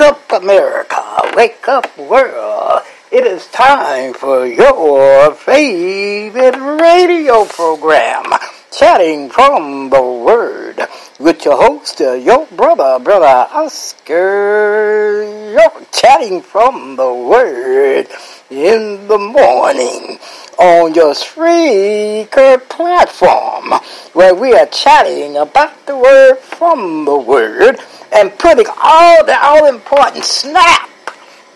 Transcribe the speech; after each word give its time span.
Wake 0.00 0.12
up, 0.12 0.32
America. 0.42 1.02
Wake 1.36 1.68
up, 1.68 1.98
world. 1.98 2.80
It 3.12 3.26
is 3.26 3.46
time 3.48 4.14
for 4.14 4.46
your 4.46 5.34
favorite 5.34 6.56
radio 6.80 7.44
program, 7.44 8.24
Chatting 8.72 9.30
from 9.30 9.90
the 9.90 10.00
Word, 10.00 10.80
with 11.18 11.44
your 11.44 11.56
host, 11.56 12.00
uh, 12.00 12.12
your 12.12 12.46
brother, 12.46 13.02
Brother 13.02 13.48
Oscar. 13.52 15.24
You're 15.50 15.86
chatting 15.90 16.40
from 16.40 16.94
the 16.94 17.12
Word 17.12 18.06
in 18.48 19.08
the 19.08 19.18
morning 19.18 20.20
on 20.56 20.94
your 20.94 21.14
Spreaker 21.14 22.66
platform, 22.68 23.72
where 24.12 24.36
we 24.36 24.54
are 24.54 24.66
chatting 24.66 25.36
about 25.36 25.86
the 25.86 25.96
Word 25.96 26.36
from 26.38 27.04
the 27.06 27.18
Word 27.18 27.76
and 28.12 28.38
putting 28.38 28.66
all 28.80 29.24
the 29.24 29.36
all 29.42 29.66
important 29.66 30.24
snap 30.24 30.88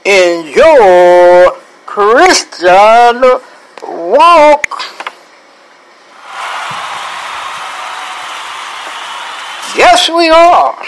in 0.04 0.49
your 0.52 1.52
Christian 1.87 3.23
walk. 3.85 4.94
Yes, 9.76 10.09
we 10.09 10.31
are. 10.31 10.78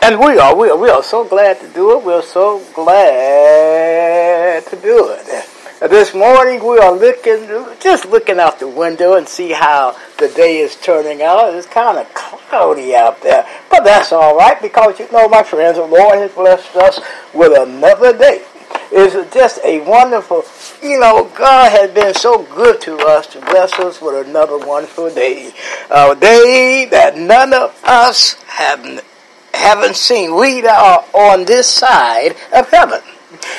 And 0.00 0.20
we 0.20 0.38
are, 0.38 0.54
we 0.54 0.70
are, 0.70 0.76
we 0.76 0.88
are 0.90 1.02
so 1.02 1.24
glad 1.24 1.60
to 1.60 1.68
do 1.70 1.98
it. 1.98 2.04
We 2.04 2.12
are 2.12 2.22
so 2.22 2.64
glad 2.72 4.64
to 4.66 4.76
do 4.76 5.10
it. 5.10 5.48
This 5.90 6.14
morning 6.14 6.64
we 6.64 6.78
are 6.78 6.92
looking, 6.92 7.46
just 7.80 8.06
looking 8.06 8.38
out 8.38 8.60
the 8.60 8.68
window 8.68 9.14
and 9.14 9.28
see 9.28 9.50
how 9.50 9.96
the 10.18 10.28
day 10.28 10.58
is 10.58 10.76
turning 10.76 11.22
out. 11.22 11.52
It's 11.54 11.66
kind 11.66 11.98
of 11.98 12.12
cloudy 12.14 12.94
out 12.94 13.20
there, 13.22 13.44
but 13.70 13.84
that's 13.84 14.12
all 14.12 14.36
right 14.36 14.60
because 14.62 14.98
you 14.98 15.10
know, 15.12 15.28
my 15.28 15.42
friends, 15.42 15.78
the 15.78 15.84
Lord 15.84 16.18
has 16.18 16.32
blessed 16.32 16.76
us 16.76 17.00
with 17.34 17.56
another 17.56 18.16
day. 18.16 18.44
It's 18.90 19.34
just 19.34 19.60
a 19.64 19.80
wonderful, 19.80 20.44
you 20.82 20.98
know, 20.98 21.30
God 21.36 21.70
has 21.72 21.90
been 21.90 22.14
so 22.14 22.42
good 22.44 22.80
to 22.82 22.96
us 22.98 23.26
to 23.28 23.40
bless 23.40 23.72
us 23.74 24.00
with 24.00 24.26
another 24.26 24.58
wonderful 24.58 25.10
day, 25.14 25.52
a 25.90 26.16
day 26.18 26.86
that 26.90 27.16
none 27.16 27.52
of 27.52 27.78
us 27.84 28.34
have 28.46 29.04
haven't 29.52 29.96
seen. 29.96 30.34
We 30.36 30.66
are 30.66 31.04
on 31.12 31.44
this 31.44 31.68
side 31.68 32.36
of 32.54 32.70
heaven. 32.70 33.00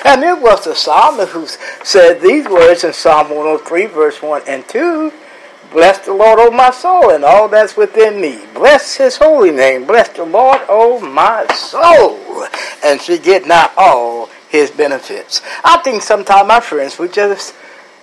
And 0.06 0.24
it 0.24 0.42
was 0.42 0.64
the 0.66 0.74
psalmist 0.74 1.32
who 1.34 1.46
said 1.84 2.22
these 2.22 2.48
words 2.48 2.84
in 2.84 2.94
Psalm 2.94 3.30
103, 3.30 3.86
verse 3.88 4.22
1 4.22 4.44
and 4.48 4.68
2. 4.68 5.14
Bless 5.72 6.00
the 6.00 6.14
Lord, 6.14 6.40
O 6.40 6.50
my 6.50 6.72
soul, 6.72 7.12
and 7.12 7.24
all 7.24 7.48
that's 7.48 7.78
within 7.78 8.20
me. 8.20 8.40
Bless 8.56 8.96
his 8.96 9.18
holy 9.18 9.52
name. 9.52 9.86
Bless 9.86 10.10
the 10.10 10.24
Lord, 10.24 10.60
O 10.68 11.00
my 11.00 11.46
soul, 11.54 12.48
and 12.84 13.00
forget 13.00 13.46
not 13.46 13.72
all 13.78 14.30
his 14.50 14.72
benefits. 14.72 15.42
I 15.64 15.78
think 15.78 16.02
sometimes, 16.02 16.48
my 16.48 16.60
friends, 16.60 17.00
we 17.00 17.08
just, 17.08 17.56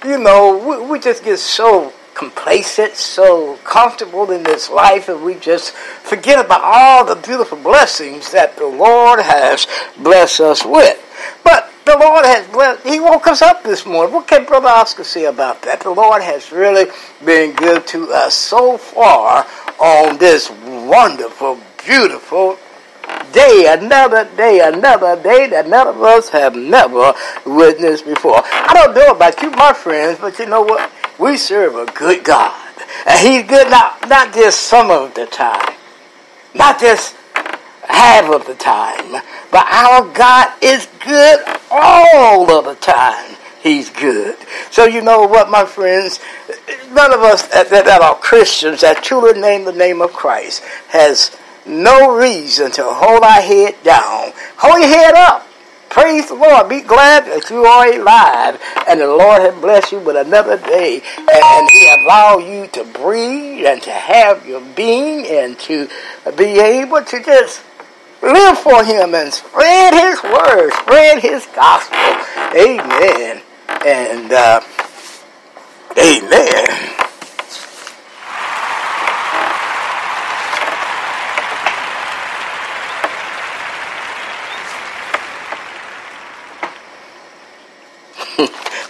you 0.05 0.19
know, 0.19 0.57
we, 0.57 0.93
we 0.93 0.99
just 0.99 1.25
get 1.25 1.39
so 1.39 1.93
complacent, 2.15 2.95
so 2.95 3.57
comfortable 3.65 4.31
in 4.31 4.43
this 4.43 4.71
life, 4.71 5.09
and 5.09 5.23
we 5.23 5.35
just 5.35 5.73
forget 5.73 6.43
about 6.43 6.63
all 6.63 7.05
the 7.05 7.17
beautiful 7.17 7.59
blessings 7.59 8.31
that 8.33 8.57
the 8.57 8.67
Lord 8.67 9.21
has 9.21 9.67
blessed 9.99 10.41
us 10.41 10.65
with. 10.65 11.03
But 11.45 11.71
the 11.85 11.97
Lord 11.99 12.25
has 12.25 12.47
blessed, 12.49 12.87
He 12.87 13.01
woke 13.01 13.27
us 13.27 13.43
up 13.43 13.63
this 13.63 13.85
morning. 13.85 14.15
What 14.15 14.27
can 14.27 14.45
Brother 14.47 14.69
Oscar 14.69 15.05
say 15.05 15.27
about 15.27 15.63
that? 15.63 15.81
The 15.81 15.91
Lord 15.91 16.23
has 16.23 16.51
really 16.53 16.91
been 17.25 17.55
good 17.55 17.87
to 17.89 18.11
us 18.13 18.35
so 18.35 18.79
far 18.79 19.47
on 19.79 20.17
this 20.17 20.51
wonderful, 20.51 21.61
beautiful 21.85 22.59
day, 23.37 23.67
another 23.69 24.25
day, 24.35 24.61
another 24.61 25.23
day 25.23 25.47
that 25.49 25.69
none 25.69 25.87
of 25.87 26.03
us 26.03 26.31
have 26.31 26.57
never 26.57 27.13
witnessed 27.45 28.07
before. 28.07 28.41
I 28.43 28.73
don't 28.73 28.95
know 28.95 29.13
about 29.15 29.41
you, 29.43 29.51
my 29.51 29.75
friends, 29.75 30.19
but 30.19 30.39
you 30.39 30.47
know 30.47 30.63
what? 30.63 30.91
We 31.19 31.37
serve 31.37 31.77
a 31.77 31.85
good 31.93 32.25
God. 32.25 32.55
And 33.07 33.21
He's 33.21 33.43
good 33.43 33.71
not, 33.71 34.09
not 34.09 34.33
just 34.33 34.61
some 34.63 34.91
of 34.91 35.15
the 35.15 35.27
time, 35.27 35.75
not 36.55 36.81
just 36.81 37.15
half 37.87 38.33
of 38.33 38.47
the 38.47 38.55
time, 38.55 39.23
but 39.53 39.67
our 39.71 40.11
God 40.15 40.53
is 40.63 40.89
good 41.05 41.45
all 41.71 42.51
of 42.51 42.65
the 42.65 42.75
time. 42.77 43.37
He's 43.63 43.91
good. 43.91 44.37
So 44.71 44.87
you 44.87 45.03
know 45.03 45.27
what, 45.27 45.51
my 45.51 45.67
friends? 45.67 46.21
None 46.93 47.13
of 47.13 47.21
us 47.21 47.43
that, 47.49 47.69
that 47.69 48.01
are 48.01 48.15
Christians 48.15 48.81
that 48.81 49.03
truly 49.03 49.39
name 49.39 49.65
the 49.65 49.73
name 49.73 50.01
of 50.01 50.13
Christ 50.13 50.63
has 50.89 51.37
no 51.67 52.17
reason 52.17 52.71
to 52.73 52.85
hold 52.85 53.23
our 53.23 53.41
head 53.41 53.75
down. 53.83 54.33
Hold 54.57 54.81
your 54.81 54.89
head 54.89 55.15
up. 55.15 55.47
Praise 55.97 56.29
the 56.29 56.35
Lord. 56.35 56.69
Be 56.69 56.81
glad 56.81 57.25
that 57.25 57.49
you 57.49 57.65
are 57.65 57.89
alive 57.89 58.61
and 58.87 59.01
the 59.01 59.07
Lord 59.07 59.41
has 59.41 59.55
blessed 59.55 59.93
you 59.93 60.01
with 60.01 60.17
another 60.17 60.59
day 60.59 61.01
and 61.17 61.71
He 61.71 61.89
allowed 62.03 62.41
you 62.41 62.67
to 62.69 62.85
breathe 62.85 63.65
and 63.65 63.81
to 63.83 63.91
have 63.91 64.47
your 64.47 64.61
being 64.75 65.27
and 65.27 65.59
to 65.61 65.89
be 66.37 66.61
able 66.61 67.03
to 67.03 67.23
just 67.23 67.63
live 68.21 68.59
for 68.59 68.85
Him 68.85 69.15
and 69.15 69.33
spread 69.33 69.95
His 69.95 70.23
word, 70.23 70.71
spread 70.75 71.23
His 71.23 71.47
gospel. 71.55 71.97
Amen. 72.55 73.41
And 73.87 74.33
uh, 74.33 74.61
amen. 75.97 77.06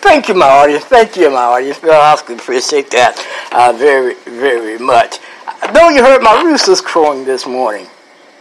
Thank 0.07 0.29
you, 0.29 0.35
my 0.35 0.47
audience. 0.47 0.85
Thank 0.85 1.17
you, 1.17 1.31
my 1.31 1.43
audience. 1.43 1.81
Bill 1.81 1.91
Oscar, 1.91 2.35
appreciate 2.35 2.93
that 2.93 3.19
uh, 3.51 3.73
very, 3.77 4.15
very 4.25 4.79
much. 4.79 5.19
I 5.49 5.73
know 5.73 5.89
you 5.89 6.01
heard 6.01 6.23
my 6.23 6.43
roosters 6.43 6.81
crowing 6.81 7.25
this 7.25 7.45
morning, 7.45 7.89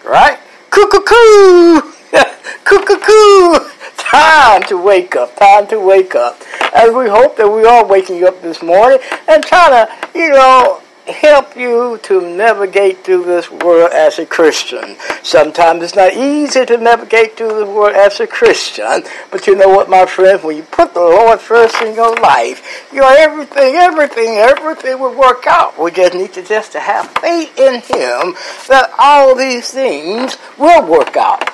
right? 0.06 0.38
Coo-coo-coo! 0.70 1.82
Coo-coo-coo! 2.66 3.68
Time 3.98 4.62
to 4.68 4.78
wake 4.78 5.16
up. 5.16 5.36
Time 5.38 5.66
to 5.70 5.80
wake 5.80 6.14
up. 6.14 6.40
As 6.76 6.94
we 6.94 7.10
hope 7.10 7.36
that 7.38 7.50
we 7.50 7.66
are 7.66 7.84
waking 7.84 8.24
up 8.26 8.44
this 8.44 8.62
morning 8.62 9.00
and 9.28 9.44
trying 9.44 9.72
to, 9.72 9.92
you 10.14 10.30
know, 10.30 10.84
help 11.08 11.56
you 11.56 12.00
to 12.04 12.22
navigate 12.22 13.04
through 13.04 13.26
this 13.26 13.50
world 13.52 13.92
as 13.92 14.20
a 14.20 14.26
Christian. 14.26 14.98
Sometimes 15.24 15.84
it's 15.84 15.96
not 15.96 16.14
easy 16.14 16.66
to 16.66 16.78
navigate 16.78 17.38
through 17.38 17.60
the 17.60 17.66
world 17.66 17.96
as 17.96 18.20
a 18.20 18.28
Christian, 18.28 19.04
but 19.32 19.46
you 19.48 19.56
know 19.56 19.70
what, 19.70 19.90
my 19.90 20.06
friend? 20.06 20.44
When 20.44 20.58
you 20.58 20.64
put 20.64 20.94
the 20.94 21.02
Lord 21.02 21.40
first 21.40 21.82
in 21.82 21.96
your 21.96 22.16
life, 22.16 22.88
you 22.92 23.02
know 23.02 23.16
everything, 23.18 23.76
everything, 23.76 24.38
everything 24.38 25.00
will 25.00 25.18
work 25.18 25.46
out. 25.48 25.80
We 25.80 25.92
just 25.92 26.14
need 26.14 26.34
to 26.34 26.44
just 26.44 26.72
to 26.74 26.80
have 26.80 27.08
faith 27.20 27.58
in 27.58 27.76
Him 27.76 28.36
that 28.68 28.92
all 28.98 29.36
these 29.36 29.72
things 29.72 30.38
will 30.58 30.86
work 30.88 31.16
out. 31.16 31.50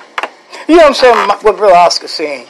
You 0.68 0.78
know 0.78 0.84
what 0.84 0.88
I'm 0.90 0.94
saying? 0.94 1.28
What 1.42 1.58
Brother 1.58 1.76
Oscar's 1.76 2.12
saying. 2.12 2.48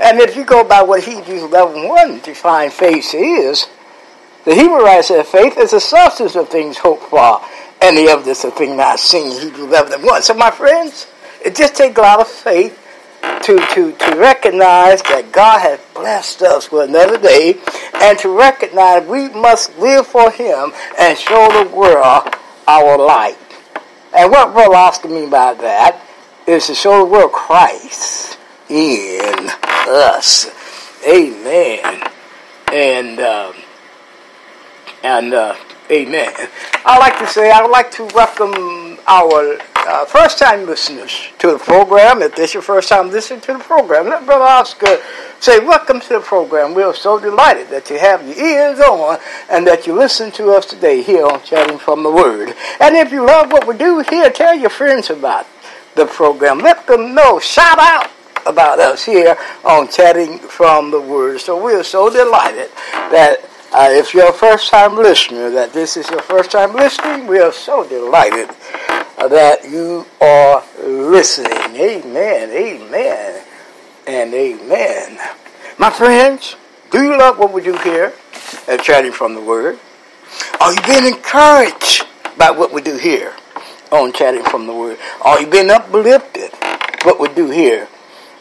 And 0.00 0.20
if 0.20 0.36
you 0.36 0.44
go 0.44 0.62
by 0.62 0.82
what 0.82 1.02
Hebrews 1.02 1.42
11.1 1.42 2.22
define 2.22 2.70
faith 2.70 3.12
is, 3.14 3.66
The 4.44 4.54
Hebrew 4.54 4.82
writer 4.82 5.02
said, 5.02 5.26
faith 5.26 5.58
is 5.58 5.72
the 5.72 5.80
substance 5.80 6.36
of 6.36 6.48
things 6.48 6.78
hoped 6.78 7.04
for 7.04 7.40
and 7.82 7.96
the 7.96 8.08
evidence 8.08 8.44
of 8.44 8.54
things 8.54 8.76
not 8.76 8.98
seen. 8.98 9.40
Hebrews 9.40 9.68
11 9.68 9.92
and 9.94 10.02
1. 10.02 10.22
So, 10.22 10.34
my 10.34 10.50
friends, 10.50 11.06
it 11.44 11.54
just 11.54 11.76
takes 11.76 11.98
a 11.98 12.00
lot 12.00 12.20
of 12.20 12.28
faith 12.28 12.78
to, 13.42 13.58
to, 13.74 13.92
to 13.92 14.16
recognize 14.16 15.02
that 15.02 15.30
God 15.32 15.60
has 15.60 15.80
blessed 15.94 16.42
us 16.42 16.72
with 16.72 16.88
another 16.88 17.18
day 17.18 17.58
and 17.94 18.18
to 18.20 18.36
recognize 18.36 19.06
we 19.06 19.28
must 19.28 19.76
live 19.78 20.06
for 20.06 20.30
Him 20.30 20.72
and 20.98 21.16
show 21.16 21.64
the 21.64 21.70
world 21.74 22.34
our 22.66 22.98
light. 22.98 23.36
And 24.16 24.30
what 24.30 24.52
Brother 24.52 24.74
Oscar 24.74 25.08
mean 25.08 25.30
by 25.30 25.54
that 25.54 26.02
is 26.46 26.66
to 26.66 26.74
show 26.74 26.98
the 26.98 27.04
world 27.04 27.32
Christ 27.32 28.38
in 28.68 29.50
us. 29.88 30.50
Amen. 31.06 32.02
And, 32.72 33.20
um, 33.20 33.54
and, 35.02 35.34
uh, 35.34 35.54
Amen. 35.90 36.34
I'd 36.84 36.98
like 36.98 37.18
to 37.18 37.26
say, 37.26 37.50
I 37.50 37.62
would 37.62 37.70
like 37.70 37.90
to 37.92 38.04
welcome 38.14 38.98
our 39.06 39.58
uh, 39.86 40.04
first 40.04 40.38
time 40.38 40.66
listeners 40.66 41.28
to 41.38 41.52
the 41.52 41.58
program. 41.58 42.20
If 42.20 42.36
this 42.36 42.50
is 42.50 42.54
your 42.54 42.62
first 42.62 42.90
time 42.90 43.10
listening 43.10 43.40
to 43.42 43.54
the 43.54 43.58
program, 43.60 44.04
let 44.04 44.26
Brother 44.26 44.44
Oscar 44.44 44.98
say, 45.40 45.60
Welcome 45.60 46.00
to 46.00 46.08
the 46.10 46.20
program. 46.20 46.74
We 46.74 46.82
are 46.82 46.94
so 46.94 47.18
delighted 47.18 47.68
that 47.70 47.88
you 47.88 47.98
have 47.98 48.26
your 48.26 48.36
ears 48.36 48.80
on 48.80 49.18
and 49.50 49.66
that 49.66 49.86
you 49.86 49.94
listen 49.94 50.30
to 50.32 50.50
us 50.50 50.66
today 50.66 51.00
here 51.00 51.24
on 51.24 51.42
Chatting 51.42 51.78
from 51.78 52.02
the 52.02 52.10
Word. 52.10 52.54
And 52.80 52.94
if 52.94 53.10
you 53.10 53.24
love 53.24 53.50
what 53.50 53.66
we 53.66 53.74
do 53.78 54.00
here, 54.00 54.28
tell 54.28 54.54
your 54.54 54.68
friends 54.68 55.08
about 55.08 55.46
the 55.94 56.04
program. 56.04 56.58
Let 56.58 56.86
them 56.86 57.14
know. 57.14 57.40
Shout 57.40 57.78
out 57.78 58.10
about 58.44 58.78
us 58.78 59.06
here 59.06 59.38
on 59.64 59.88
Chatting 59.88 60.38
from 60.38 60.90
the 60.90 61.00
Word. 61.00 61.40
So 61.40 61.64
we 61.64 61.72
are 61.72 61.82
so 61.82 62.10
delighted 62.10 62.70
that 63.10 63.47
uh, 63.72 63.88
if 63.90 64.14
you're 64.14 64.30
a 64.30 64.32
first 64.32 64.70
time 64.70 64.96
listener, 64.96 65.50
that 65.50 65.72
this 65.72 65.96
is 65.96 66.08
your 66.10 66.22
first 66.22 66.50
time 66.50 66.74
listening, 66.74 67.26
we 67.26 67.38
are 67.38 67.52
so 67.52 67.86
delighted 67.88 68.48
that 69.18 69.68
you 69.68 70.06
are 70.20 70.64
listening. 70.82 71.52
Amen, 71.76 72.50
amen, 72.50 73.42
and 74.06 74.32
amen. 74.32 75.18
My 75.78 75.90
friends, 75.90 76.56
do 76.90 77.02
you 77.02 77.18
love 77.18 77.38
what 77.38 77.52
we 77.52 77.62
do 77.62 77.76
here 77.78 78.14
at 78.66 78.82
Chatting 78.82 79.12
from 79.12 79.34
the 79.34 79.40
Word? 79.40 79.78
Are 80.60 80.72
you 80.72 80.80
being 80.82 81.06
encouraged 81.06 82.06
by 82.38 82.50
what 82.50 82.72
we 82.72 82.80
do 82.80 82.96
here 82.96 83.34
on 83.92 84.12
Chatting 84.12 84.44
from 84.44 84.66
the 84.66 84.74
Word? 84.74 84.98
Are 85.22 85.40
you 85.40 85.46
being 85.46 85.70
uplifted 85.70 86.52
what 87.04 87.20
we 87.20 87.28
do 87.34 87.50
here 87.50 87.88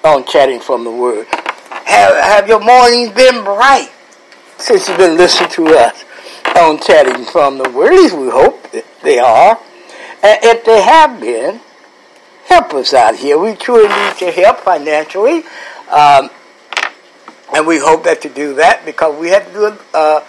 on 0.03 0.25
Chatting 0.25 0.62
from 0.62 0.84
the 0.84 0.91
Word? 0.91 1.27
Have, 1.27 2.15
have 2.15 2.48
your 2.48 2.60
mornings 2.60 3.10
been 3.12 3.43
bright? 3.43 3.91
Since 4.58 4.88
you've 4.88 4.98
been 4.98 5.18
listening 5.18 5.50
to 5.52 5.68
us 5.68 6.04
on 6.56 6.80
chatting 6.80 7.26
from 7.26 7.58
the 7.58 7.70
word. 7.70 7.94
At 7.94 8.00
least 8.00 8.18
we 8.18 8.30
hope 8.30 8.72
that 8.72 8.86
they 9.04 9.20
are. 9.20 9.60
And 10.24 10.40
if 10.44 10.66
they 10.66 10.82
have 10.82 11.20
been, 11.20 11.62
help 12.46 12.74
us 12.74 12.94
out 12.94 13.16
here. 13.16 13.38
We 13.38 13.56
truly 13.56 13.88
need 13.88 14.22
your 14.22 14.32
help 14.32 14.60
financially. 14.60 15.44
Um, 15.92 16.30
and 17.56 17.66
we 17.66 17.80
hope 17.80 18.04
that 18.04 18.24
you 18.24 18.30
do 18.30 18.56
that 18.56 18.86
because 18.86 19.18
we 19.20 19.30
had 19.30 19.46
to 19.48 19.54
do 19.54 19.78
uh, 19.94 20.22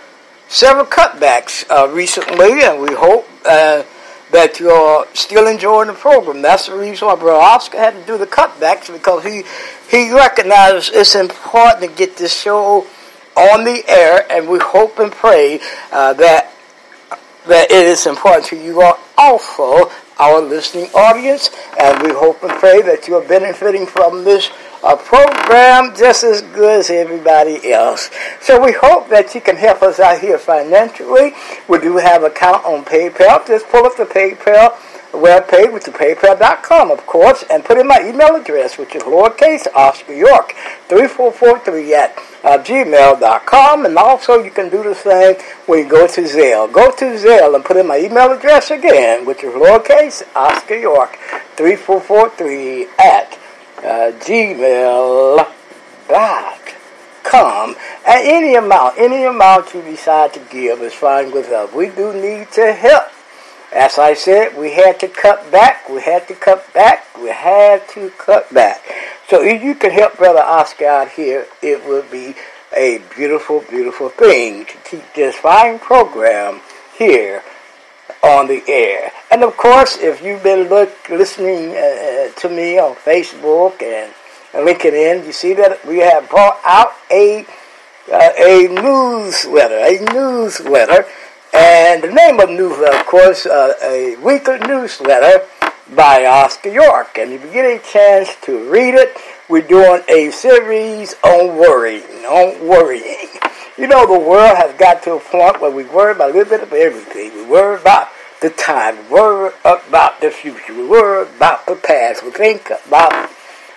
several 0.49 0.87
cutbacks 0.87 1.69
uh, 1.71 1.89
recently, 1.89 2.63
and 2.63 2.81
we 2.81 2.95
hope 2.95 3.29
uh, 3.45 3.83
that 4.31 4.61
you're 4.61 5.07
still 5.15 5.49
enjoying 5.49 5.89
the 5.89 5.95
program. 5.95 6.43
That's 6.43 6.67
the 6.67 6.77
reason 6.77 7.09
why 7.09 7.17
Brother 7.17 7.41
Oscar 7.41 7.79
had 7.79 7.95
to 7.95 8.07
do 8.07 8.19
the 8.19 8.27
cutbacks 8.27 8.93
because 8.93 9.25
he 9.25 9.43
he 9.91 10.13
recognizes 10.13 10.91
it's 10.95 11.15
important 11.15 11.91
to 11.91 11.97
get 11.97 12.17
this 12.17 12.41
show 12.41 12.87
on 13.39 13.65
the 13.65 13.83
air, 13.89 14.27
and 14.31 14.49
we 14.49 14.59
hope 14.59 14.99
and 14.99 15.13
pray 15.13 15.61
uh, 15.93 16.13
that 16.15 16.53
that 17.47 17.71
it 17.71 17.87
is 17.87 18.07
important 18.07 18.45
to 18.47 18.57
you 18.57 18.83
also, 19.17 19.91
our 20.19 20.41
listening 20.41 20.91
audience, 20.95 21.51
and 21.81 22.03
we 22.03 22.13
hope 22.13 22.43
and 22.43 22.53
pray 22.53 22.83
that 22.83 23.09
you 23.09 23.17
are 23.17 23.27
benefiting 23.27 23.87
from 23.87 24.25
this 24.25 24.51
uh, 24.83 24.95
program 24.97 25.95
just 25.97 26.25
as 26.25 26.43
good 26.43 26.81
as 26.81 26.91
everybody 26.91 27.73
else. 27.73 28.11
So 28.41 28.63
we 28.63 28.73
hope 28.73 29.09
that 29.09 29.35
you 29.35 29.41
can 29.41 29.57
help 29.57 29.83
us 29.83 29.99
out 29.99 30.21
here 30.21 30.39
financially. 30.39 31.33
We 31.69 31.79
do 31.79 31.97
have 31.97 32.23
account 32.23 32.65
on 32.65 32.85
PayPal. 32.85 33.47
Just 33.47 33.67
pull 33.69 33.87
up 33.87 33.97
the 33.97 34.05
PayPal 34.05 34.77
webpage, 35.13 35.73
which 35.73 35.89
is 35.89 35.95
paypal.com, 35.95 36.91
of 36.91 37.07
course, 37.07 37.45
and 37.51 37.65
put 37.65 37.79
in 37.79 37.87
my 37.87 38.01
email 38.05 38.37
address, 38.37 38.77
which 38.79 38.95
is 38.95 39.03
lowercase 39.03 39.67
Oscar 39.75 40.15
York 40.15 40.55
3443 40.89 41.95
at 41.95 42.17
uh, 42.45 42.59
gmail.com. 42.59 43.87
And 43.87 43.97
also, 43.97 44.43
you 44.43 44.51
can 44.51 44.69
do 44.69 44.83
the 44.83 44.95
same 44.95 45.37
when 45.67 45.85
you 45.85 45.89
go 45.89 46.07
to 46.07 46.23
Zelle. 46.23 46.73
Go 46.73 46.91
to 46.91 47.05
Zelle 47.17 47.55
and 47.55 47.65
put 47.65 47.77
in 47.77 47.87
my 47.87 47.99
email 47.99 48.33
address 48.33 48.71
again, 48.71 49.25
which 49.25 49.43
is 49.43 49.55
lowercase 49.55 50.23
Oscar 50.35 50.77
York 50.77 51.19
3443 51.57 52.87
at 52.99 53.39
uh, 53.79 54.13
gmail.com. 54.21 55.47
And 58.07 58.27
any 58.27 58.55
amount, 58.55 58.99
any 58.99 59.25
amount 59.25 59.75
you 59.75 59.83
decide 59.83 60.33
to 60.35 60.41
give 60.51 60.81
is 60.81 60.95
fine 60.95 61.31
with 61.31 61.49
us. 61.49 61.73
We 61.75 61.91
do 61.91 62.15
need 62.15 62.51
to 62.53 62.73
help 62.73 63.13
as 63.73 63.99
I 63.99 64.15
said, 64.15 64.57
we 64.57 64.73
had 64.73 64.99
to 65.01 65.09
cut 65.09 65.51
back, 65.51 65.89
we 65.89 66.03
had 66.03 66.27
to 66.29 66.35
cut 66.35 66.73
back, 66.73 67.17
we 67.19 67.29
had 67.29 67.87
to 67.91 68.11
cut 68.11 68.53
back. 68.53 68.83
So 69.29 69.43
if 69.43 69.63
you 69.63 69.75
can 69.75 69.91
help 69.91 70.17
Brother 70.17 70.41
Oscar 70.41 70.87
out 70.87 71.11
here, 71.11 71.47
it 71.63 71.85
would 71.87 72.11
be 72.11 72.35
a 72.75 73.03
beautiful, 73.15 73.65
beautiful 73.69 74.09
thing 74.09 74.65
to 74.67 74.77
keep 74.79 75.15
this 75.15 75.37
fine 75.37 75.79
program 75.79 76.61
here 76.97 77.43
on 78.23 78.47
the 78.47 78.63
air. 78.69 79.13
And 79.31 79.43
of 79.43 79.57
course, 79.57 79.99
if 79.99 80.23
you've 80.23 80.43
been 80.43 80.69
look, 80.69 81.09
listening 81.09 81.71
uh, 81.71 82.33
to 82.41 82.49
me 82.49 82.79
on 82.79 82.95
Facebook 82.97 83.83
and, 83.83 84.13
and 84.55 84.67
LinkedIn, 84.67 85.27
you 85.27 85.33
see 85.33 85.55
that 85.55 85.85
we 85.87 85.99
have 85.99 86.29
brought 86.29 86.59
out 86.65 86.93
a 87.11 87.47
uh, 88.11 88.31
a 88.39 88.69
newsletter, 88.69 89.77
a 89.77 90.01
newsletter 90.15 91.07
and 91.55 92.03
the 92.03 92.13
name 92.13 92.41
of 92.41 92.49
the 92.49 92.55
newsletter, 92.55 92.97
of 92.97 93.07
course, 93.07 93.47
uh, 93.47 93.75
a 93.83 94.17
weekly 94.17 94.59
newsletter 94.59 95.47
by 95.95 96.27
Oscar 96.27 96.71
York. 96.71 97.19
And 97.19 97.33
if 97.33 97.45
you 97.45 97.53
get 97.53 97.65
a 97.65 97.83
chance 97.85 98.35
to 98.43 98.71
read 98.71 98.95
it, 98.95 99.17
we're 99.49 99.67
doing 99.67 100.03
a 100.09 100.31
series 100.31 101.15
on 101.25 101.57
worrying, 101.57 102.25
on 102.27 102.67
worrying. 102.67 103.29
You 103.79 103.87
know, 103.87 104.07
the 104.07 104.19
world 104.19 104.57
has 104.57 104.77
got 104.79 105.03
to 105.05 105.15
a 105.15 105.21
point 105.21 105.61
where 105.61 105.71
we 105.71 105.85
worry 105.85 106.13
about 106.13 106.31
a 106.31 106.33
little 106.35 106.51
bit 106.51 106.63
of 106.63 106.73
everything. 106.73 107.33
We 107.35 107.45
worry 107.47 107.81
about 107.81 108.09
the 108.41 108.51
time. 108.51 108.97
We 109.05 109.15
worry 109.15 109.53
about 109.65 110.21
the 110.21 110.31
future. 110.31 110.75
We 110.75 110.87
worry 110.87 111.29
about 111.29 111.67
the 111.67 111.77
past. 111.77 112.25
We 112.25 112.31
think 112.31 112.71
about 112.87 113.31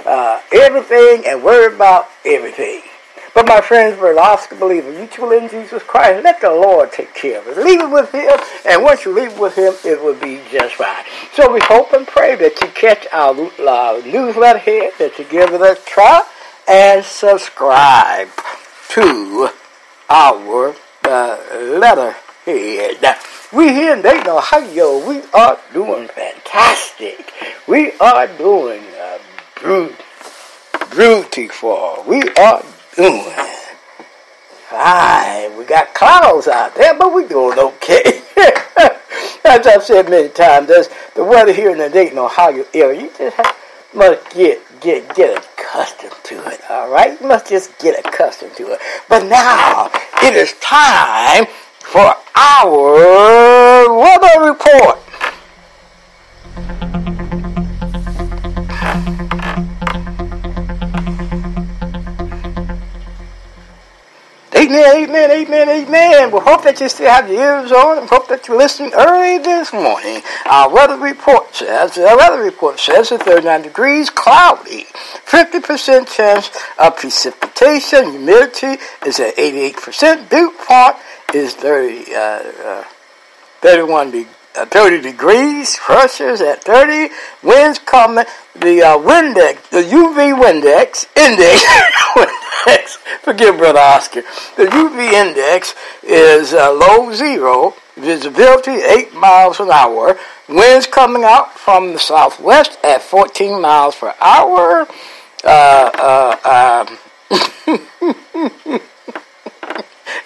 uh, 0.05 0.41
everything 0.51 1.23
and 1.25 1.43
worry 1.43 1.73
about 1.73 2.09
everything. 2.25 2.81
But 3.33 3.47
my 3.47 3.61
friends, 3.61 3.97
for 3.97 4.17
Oscar 4.19 4.55
believer, 4.55 4.91
you 4.91 5.07
truly 5.07 5.37
in 5.37 5.49
Jesus 5.49 5.81
Christ, 5.83 6.23
let 6.23 6.41
the 6.41 6.49
Lord 6.49 6.91
take 6.91 7.13
care 7.13 7.39
of 7.39 7.47
it. 7.47 7.57
Leave 7.57 7.79
it 7.79 7.89
with 7.89 8.11
Him, 8.11 8.37
and 8.65 8.83
once 8.83 9.05
you 9.05 9.13
leave 9.13 9.31
it 9.31 9.39
with 9.39 9.55
Him, 9.55 9.73
it 9.85 10.03
will 10.03 10.15
be 10.15 10.41
just 10.51 10.79
right. 10.79 11.05
So 11.33 11.51
we 11.51 11.61
hope 11.63 11.93
and 11.93 12.05
pray 12.05 12.35
that 12.35 12.59
you 12.61 12.67
catch 12.69 13.07
our 13.13 13.49
uh, 13.59 14.01
newsletter 14.05 14.59
here, 14.59 14.91
that 14.99 15.17
you 15.17 15.25
give 15.25 15.53
it 15.53 15.61
a 15.61 15.79
try, 15.85 16.23
and 16.67 17.05
subscribe 17.05 18.27
to 18.89 19.49
our 20.09 20.75
uh, 21.05 21.37
letterhead. 21.79 23.17
We 23.53 23.69
here 23.69 23.93
in 23.95 24.01
Dayton, 24.01 24.27
Ohio, 24.27 25.07
we 25.07 25.21
are 25.33 25.57
doing 25.73 26.09
fantastic. 26.09 27.31
We 27.67 27.93
are 27.93 28.27
doing 28.27 28.83
uh, 28.99 29.89
beautiful. 30.91 32.03
We 32.07 32.23
are 32.37 32.63
doing? 32.95 33.23
Fine. 34.69 35.57
We 35.57 35.65
got 35.65 35.93
clouds 35.93 36.47
out 36.47 36.75
there, 36.75 36.97
but 36.97 37.13
we're 37.13 37.27
doing 37.27 37.59
okay. 37.59 38.21
As 39.43 39.67
I've 39.67 39.83
said 39.83 40.09
many 40.09 40.29
times, 40.29 40.67
there's 40.67 40.89
the 41.15 41.23
weather 41.23 41.51
here 41.51 41.71
in 41.71 41.79
the 41.79 41.89
Dayton, 41.89 42.17
Ohio 42.17 42.65
area, 42.73 43.01
you 43.01 43.11
just 43.17 43.35
have, 43.37 43.55
must 43.93 44.29
get 44.31 44.61
get 44.79 45.13
get 45.15 45.37
accustomed 45.37 46.13
to 46.23 46.47
it. 46.49 46.61
All 46.69 46.89
right, 46.89 47.19
you 47.19 47.27
must 47.27 47.49
just 47.49 47.77
get 47.79 47.99
accustomed 48.05 48.55
to 48.55 48.73
it. 48.73 48.79
But 49.09 49.25
now 49.25 49.89
it 50.23 50.35
is 50.35 50.53
time 50.61 51.47
for 51.79 52.15
our 52.35 53.93
weather 53.93 54.51
report. 54.51 54.99
Amen, 64.71 65.09
amen, 65.09 65.31
amen, 65.31 65.69
amen. 65.69 66.31
We 66.31 66.39
hope 66.39 66.63
that 66.63 66.79
you 66.79 66.87
still 66.87 67.09
have 67.09 67.29
your 67.29 67.41
ears 67.41 67.73
on 67.73 67.97
and 67.97 68.07
hope 68.07 68.29
that 68.29 68.47
you're 68.47 68.57
listening 68.57 68.93
early 68.93 69.37
this 69.37 69.73
morning. 69.73 70.21
Our 70.45 70.73
weather 70.73 70.95
report 70.95 71.53
says, 71.53 71.95
the 71.95 72.03
weather 72.03 72.41
report 72.41 72.79
says 72.79 73.11
it's 73.11 73.21
39 73.21 73.63
degrees, 73.63 74.09
cloudy, 74.09 74.85
50% 75.25 76.07
chance 76.15 76.49
of 76.79 76.95
precipitation, 76.95 78.11
humidity 78.11 78.81
is 79.05 79.19
at 79.19 79.35
88%, 79.35 80.29
dew 80.29 80.53
point 80.65 80.95
is 81.33 81.53
30, 81.55 82.15
uh, 82.15 82.19
uh, 82.19 82.83
31 83.59 84.11
degrees 84.11 84.40
uh, 84.55 84.65
30 84.65 85.01
degrees, 85.01 85.77
pressures 85.77 86.41
at 86.41 86.63
30, 86.63 87.13
winds 87.43 87.79
coming, 87.79 88.25
the 88.55 88.81
uh, 88.81 88.97
Windex, 88.97 89.69
the 89.69 89.81
UV 89.81 90.33
index, 90.49 91.05
index, 91.15 91.63
index, 92.17 92.97
forgive 93.21 93.57
Brother 93.57 93.79
Oscar, 93.79 94.21
the 94.57 94.65
UV 94.65 95.11
index 95.13 95.73
is 96.03 96.53
uh, 96.53 96.71
low 96.71 97.13
zero, 97.13 97.75
visibility 97.95 98.71
8 98.71 99.13
miles 99.13 99.59
an 99.59 99.71
hour, 99.71 100.17
winds 100.49 100.87
coming 100.87 101.23
out 101.23 101.57
from 101.57 101.93
the 101.93 101.99
southwest 101.99 102.77
at 102.83 103.01
14 103.01 103.61
miles 103.61 103.95
per 103.95 104.13
hour, 104.19 104.87
uh, 105.43 106.35
uh, 106.43 106.87
um, 106.89 106.97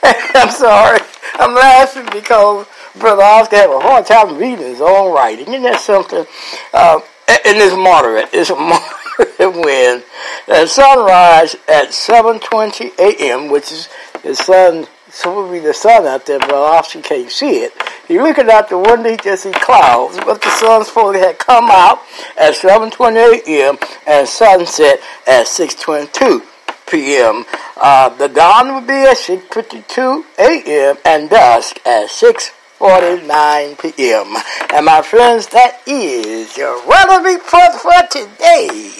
I'm 0.34 0.50
sorry, 0.50 1.00
I'm 1.34 1.54
laughing 1.54 2.06
because 2.12 2.66
Brother 2.98 3.22
Oscar 3.22 3.56
have 3.56 3.70
a 3.70 3.80
hard 3.80 4.06
time 4.06 4.38
reading 4.38 4.66
his 4.66 4.80
own 4.80 5.14
writing. 5.14 5.48
Isn't 5.48 5.62
that 5.62 5.80
something? 5.80 6.24
Uh, 6.72 7.00
and 7.28 7.58
it's 7.58 7.76
moderate. 7.76 8.28
It's 8.32 8.50
a 8.50 8.56
moderate 8.56 9.64
wind. 9.64 10.04
And 10.48 10.68
sunrise 10.68 11.54
at 11.68 11.88
7.20 11.88 12.98
a.m., 12.98 13.50
which 13.50 13.72
is 13.72 13.88
the 14.22 14.34
sun, 14.34 14.86
so 15.10 15.34
will 15.34 15.50
be 15.50 15.58
the 15.58 15.74
sun 15.74 16.06
out 16.06 16.26
there, 16.26 16.38
but 16.38 16.54
Oscar 16.54 17.00
can't 17.02 17.30
see 17.30 17.60
it. 17.60 17.72
You're 18.08 18.22
looking 18.22 18.50
out 18.50 18.68
the 18.68 18.78
window, 18.78 19.10
you 19.10 19.16
just 19.16 19.42
see 19.42 19.52
clouds, 19.52 20.16
but 20.24 20.40
the 20.42 20.50
sun's 20.50 20.88
supposed 20.88 21.18
have 21.18 21.38
come 21.38 21.70
out 21.70 21.98
at 22.38 22.54
7.20 22.54 23.46
a.m. 23.46 23.78
and 24.06 24.28
sunset 24.28 25.00
at 25.26 25.46
6.22 25.46 26.57
p.m. 26.90 27.44
Uh, 27.76 28.08
the 28.10 28.28
dawn 28.28 28.74
will 28.74 28.80
be 28.80 28.92
at 28.92 29.16
6.52 29.16 30.24
a.m. 30.38 30.96
and 31.04 31.30
dusk 31.30 31.78
at 31.86 32.10
6 32.10 32.50
49 32.78 33.76
p.m. 33.76 34.34
And 34.72 34.86
my 34.86 35.02
friends, 35.02 35.48
that 35.48 35.82
is 35.84 36.56
your 36.56 36.80
weather 36.86 37.20
report 37.22 37.74
for 37.74 38.06
today. 38.08 38.92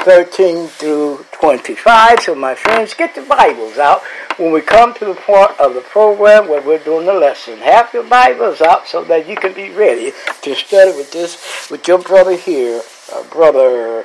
13 0.05 0.69
through 0.69 1.27
25. 1.33 2.21
So 2.21 2.35
my 2.35 2.55
friends, 2.55 2.95
get 2.95 3.15
the 3.15 3.23
Bibles 3.23 3.77
out 3.77 4.03
when 4.39 4.53
we 4.53 4.61
come 4.61 4.95
to 4.95 5.05
the 5.05 5.15
point 5.15 5.53
of 5.61 5.75
the 5.75 5.81
program 5.81 6.49
where 6.49 6.63
we're 6.63 6.79
doing 6.79 7.07
the 7.07 7.15
lesson. 7.15 7.59
Have 7.59 7.93
your 7.93 8.05
Bibles 8.05 8.61
out 8.61 8.87
so 8.87 9.05
that 9.05 9.29
you 9.29 9.37
can 9.37 9.53
be 9.53 9.71
ready 9.71 10.13
to 10.43 10.55
study 10.55 10.93
with 10.97 11.13
this, 11.13 11.71
with 11.71 11.87
your 11.87 11.99
brother 11.99 12.37
here, 12.37 12.83
uh, 13.13 13.23
brother 13.25 14.05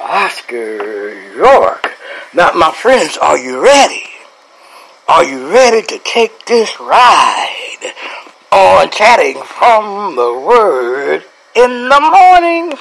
Oscar 0.00 1.12
York. 1.34 1.92
Now, 2.34 2.52
my 2.52 2.72
friends, 2.72 3.16
are 3.16 3.38
you 3.38 3.62
ready? 3.62 4.04
Are 5.08 5.24
you 5.24 5.52
ready 5.52 5.86
to 5.86 5.98
take 5.98 6.46
this 6.46 6.80
ride 6.80 7.92
on 8.52 8.90
chatting 8.90 9.42
from 9.42 10.16
the 10.16 10.32
Word 10.32 11.24
in 11.54 11.88
the 11.88 12.00
morning. 12.00 12.72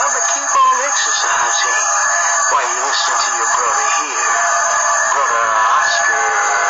Stomach, 0.00 0.24
keep 0.32 0.48
on 0.48 0.76
exercising. 0.88 1.80
While 2.48 2.64
you 2.72 2.80
listen 2.88 3.16
to 3.20 3.30
your 3.36 3.50
brother 3.52 3.88
here, 4.00 4.32
brother 5.12 5.44
Oscar 5.76 6.69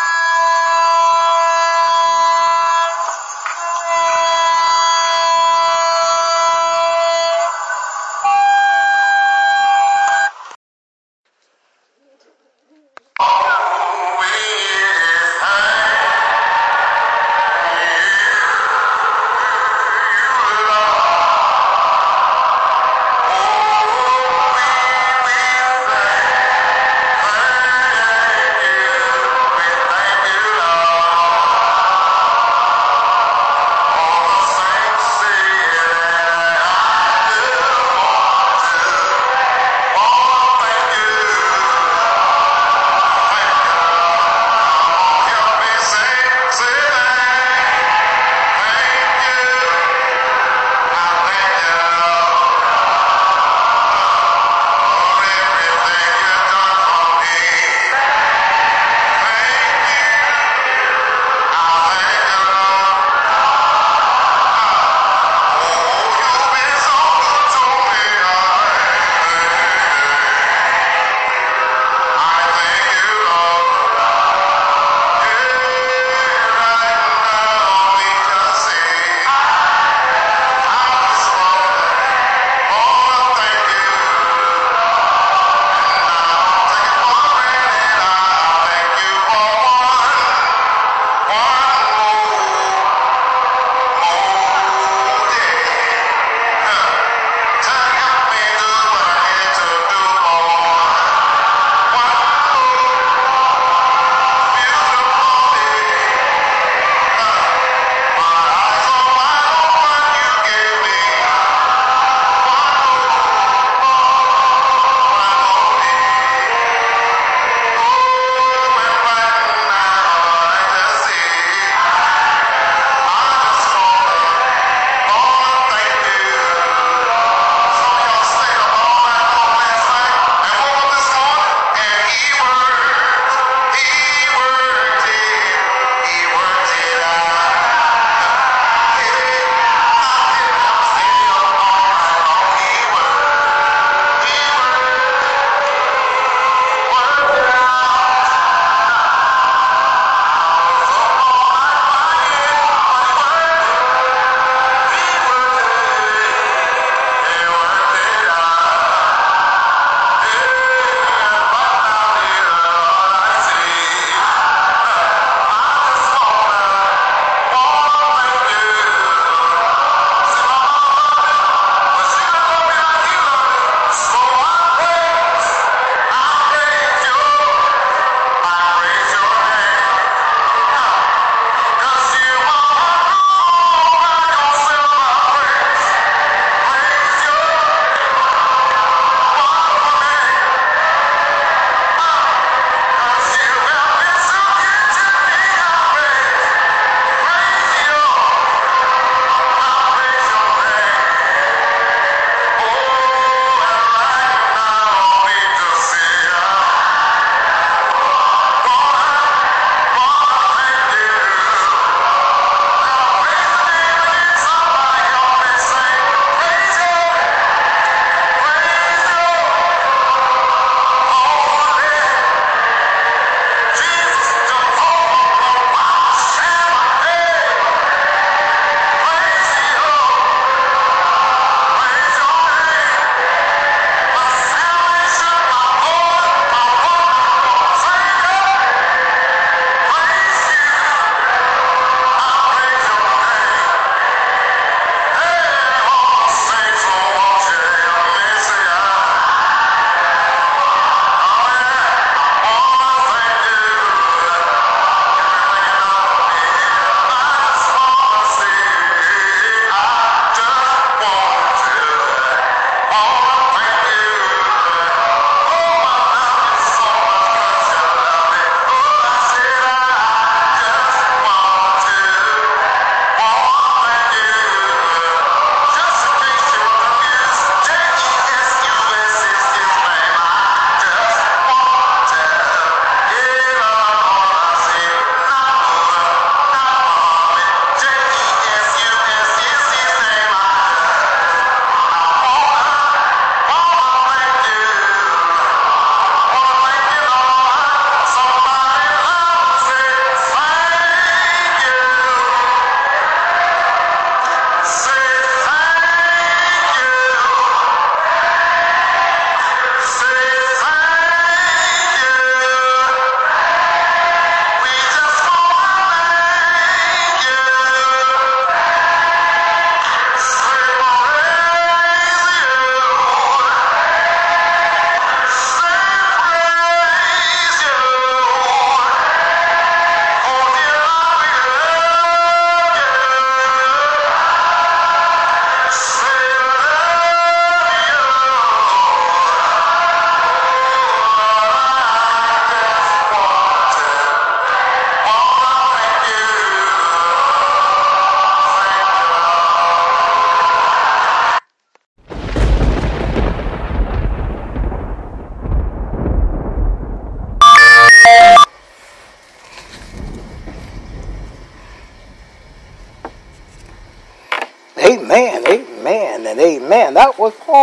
Oh, 0.00 0.04
we 0.04 0.42
will 0.42 0.47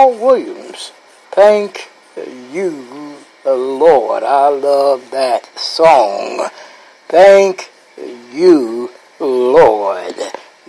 Paul 0.05 0.19
Williams. 0.19 0.91
Thank 1.31 1.89
you, 2.51 3.15
Lord. 3.43 4.21
I 4.21 4.49
love 4.49 5.09
that 5.09 5.57
song. 5.57 6.47
Thank 7.07 7.71
you, 8.31 8.91
Lord. 9.19 10.13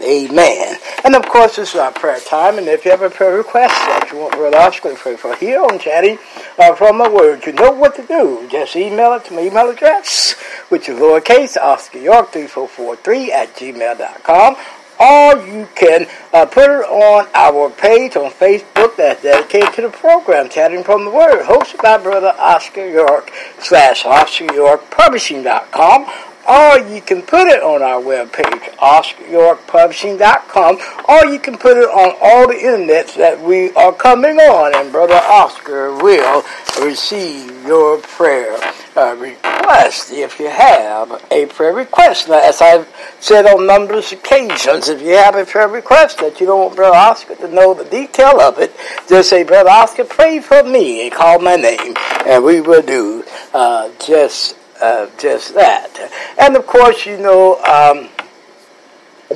Amen. 0.02 0.76
And 1.04 1.14
of 1.14 1.28
course, 1.28 1.56
this 1.56 1.74
is 1.74 1.76
our 1.80 1.92
prayer 1.92 2.18
time. 2.20 2.56
And 2.56 2.66
if 2.66 2.86
you 2.86 2.90
have 2.92 3.02
a 3.02 3.10
prayer 3.10 3.36
request 3.36 3.74
that 3.74 4.08
you 4.10 4.20
want 4.20 4.32
Brother 4.36 4.56
Oscar 4.56 4.90
to 4.90 4.96
pray 4.96 5.16
for 5.16 5.34
here 5.36 5.62
on 5.62 5.78
Chatting 5.78 6.18
uh, 6.58 6.74
from 6.74 6.96
the 6.96 7.10
Word, 7.10 7.44
you 7.44 7.52
know 7.52 7.72
what 7.72 7.94
to 7.96 8.06
do. 8.06 8.48
Just 8.50 8.74
email 8.74 9.12
it 9.14 9.26
to 9.26 9.34
my 9.34 9.42
email 9.42 9.68
address, 9.68 10.32
which 10.70 10.88
is 10.88 10.98
lowercase 10.98 11.58
Oscar 11.58 11.98
York 11.98 12.32
3443 12.32 13.32
at 13.32 13.54
gmail.com. 13.54 14.56
Or 14.98 15.36
you 15.46 15.68
can 15.74 16.06
uh, 16.32 16.46
put 16.46 16.64
it 16.64 16.86
on 16.86 17.28
our 17.34 17.70
page 17.70 18.16
on 18.16 18.30
Facebook 18.30 18.96
that's 18.96 19.22
dedicated 19.22 19.74
to 19.74 19.82
the 19.82 19.90
program, 19.90 20.48
Chatting 20.48 20.84
from 20.84 21.04
the 21.04 21.10
Word, 21.10 21.44
hosted 21.44 21.82
by 21.82 21.98
Brother 21.98 22.34
Oscar 22.38 22.88
York 22.88 23.30
slash 23.58 24.06
Oscar 24.06 24.52
York 24.54 24.90
Publishing.com 24.90 26.06
or 26.48 26.78
you 26.78 27.00
can 27.00 27.22
put 27.22 27.48
it 27.48 27.62
on 27.62 27.82
our 27.82 28.00
webpage, 28.00 28.74
OscarYorkPublishing.com, 28.76 30.78
or 31.08 31.26
you 31.26 31.38
can 31.38 31.58
put 31.58 31.76
it 31.76 31.88
on 31.88 32.16
all 32.20 32.48
the 32.48 32.54
internets 32.54 33.14
that 33.16 33.40
we 33.40 33.72
are 33.74 33.92
coming 33.92 34.38
on, 34.38 34.74
and 34.74 34.90
Brother 34.92 35.14
Oscar 35.14 35.94
will 35.94 36.44
receive 36.82 37.66
your 37.66 37.98
prayer 37.98 38.56
uh, 38.96 39.14
request 39.18 40.12
if 40.12 40.38
you 40.38 40.48
have 40.48 41.22
a 41.30 41.46
prayer 41.46 41.72
request. 41.72 42.28
Now, 42.28 42.38
as 42.38 42.62
I've 42.62 42.88
said 43.20 43.46
on 43.46 43.66
numerous 43.66 44.12
occasions, 44.12 44.88
if 44.88 45.02
you 45.02 45.16
have 45.16 45.34
a 45.34 45.44
prayer 45.44 45.68
request 45.68 46.18
that 46.18 46.40
you 46.40 46.46
don't 46.46 46.60
want 46.60 46.76
Brother 46.76 46.96
Oscar 46.96 47.34
to 47.36 47.48
know 47.48 47.74
the 47.74 47.84
detail 47.84 48.40
of 48.40 48.58
it, 48.58 48.72
just 49.08 49.30
say, 49.30 49.42
Brother 49.42 49.70
Oscar, 49.70 50.04
pray 50.04 50.40
for 50.40 50.62
me, 50.62 51.02
and 51.02 51.12
call 51.12 51.40
my 51.40 51.56
name, 51.56 51.94
and 52.26 52.44
we 52.44 52.60
will 52.60 52.82
do 52.82 53.24
uh, 53.52 53.90
just 53.98 54.56
uh, 54.80 55.08
just 55.18 55.54
that. 55.54 56.10
And 56.38 56.56
of 56.56 56.66
course, 56.66 57.06
you 57.06 57.18
know, 57.18 57.60
um, 57.62 58.08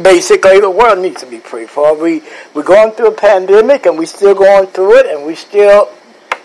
basically 0.03 0.61
the 0.61 0.71
world 0.71 0.99
needs 0.99 1.21
to 1.21 1.27
be 1.27 1.39
prayed 1.39 1.71
for. 1.71 1.97
We 1.97 2.23
we're 2.55 2.63
going 2.63 2.93
through 2.93 3.09
a 3.09 3.15
pandemic, 3.15 3.87
and 3.87 3.99
we're 3.99 4.07
still 4.07 4.35
going 4.35 4.69
through 4.69 4.99
it, 4.99 5.07
and 5.07 5.27
we 5.27 5.35
still 5.35 5.91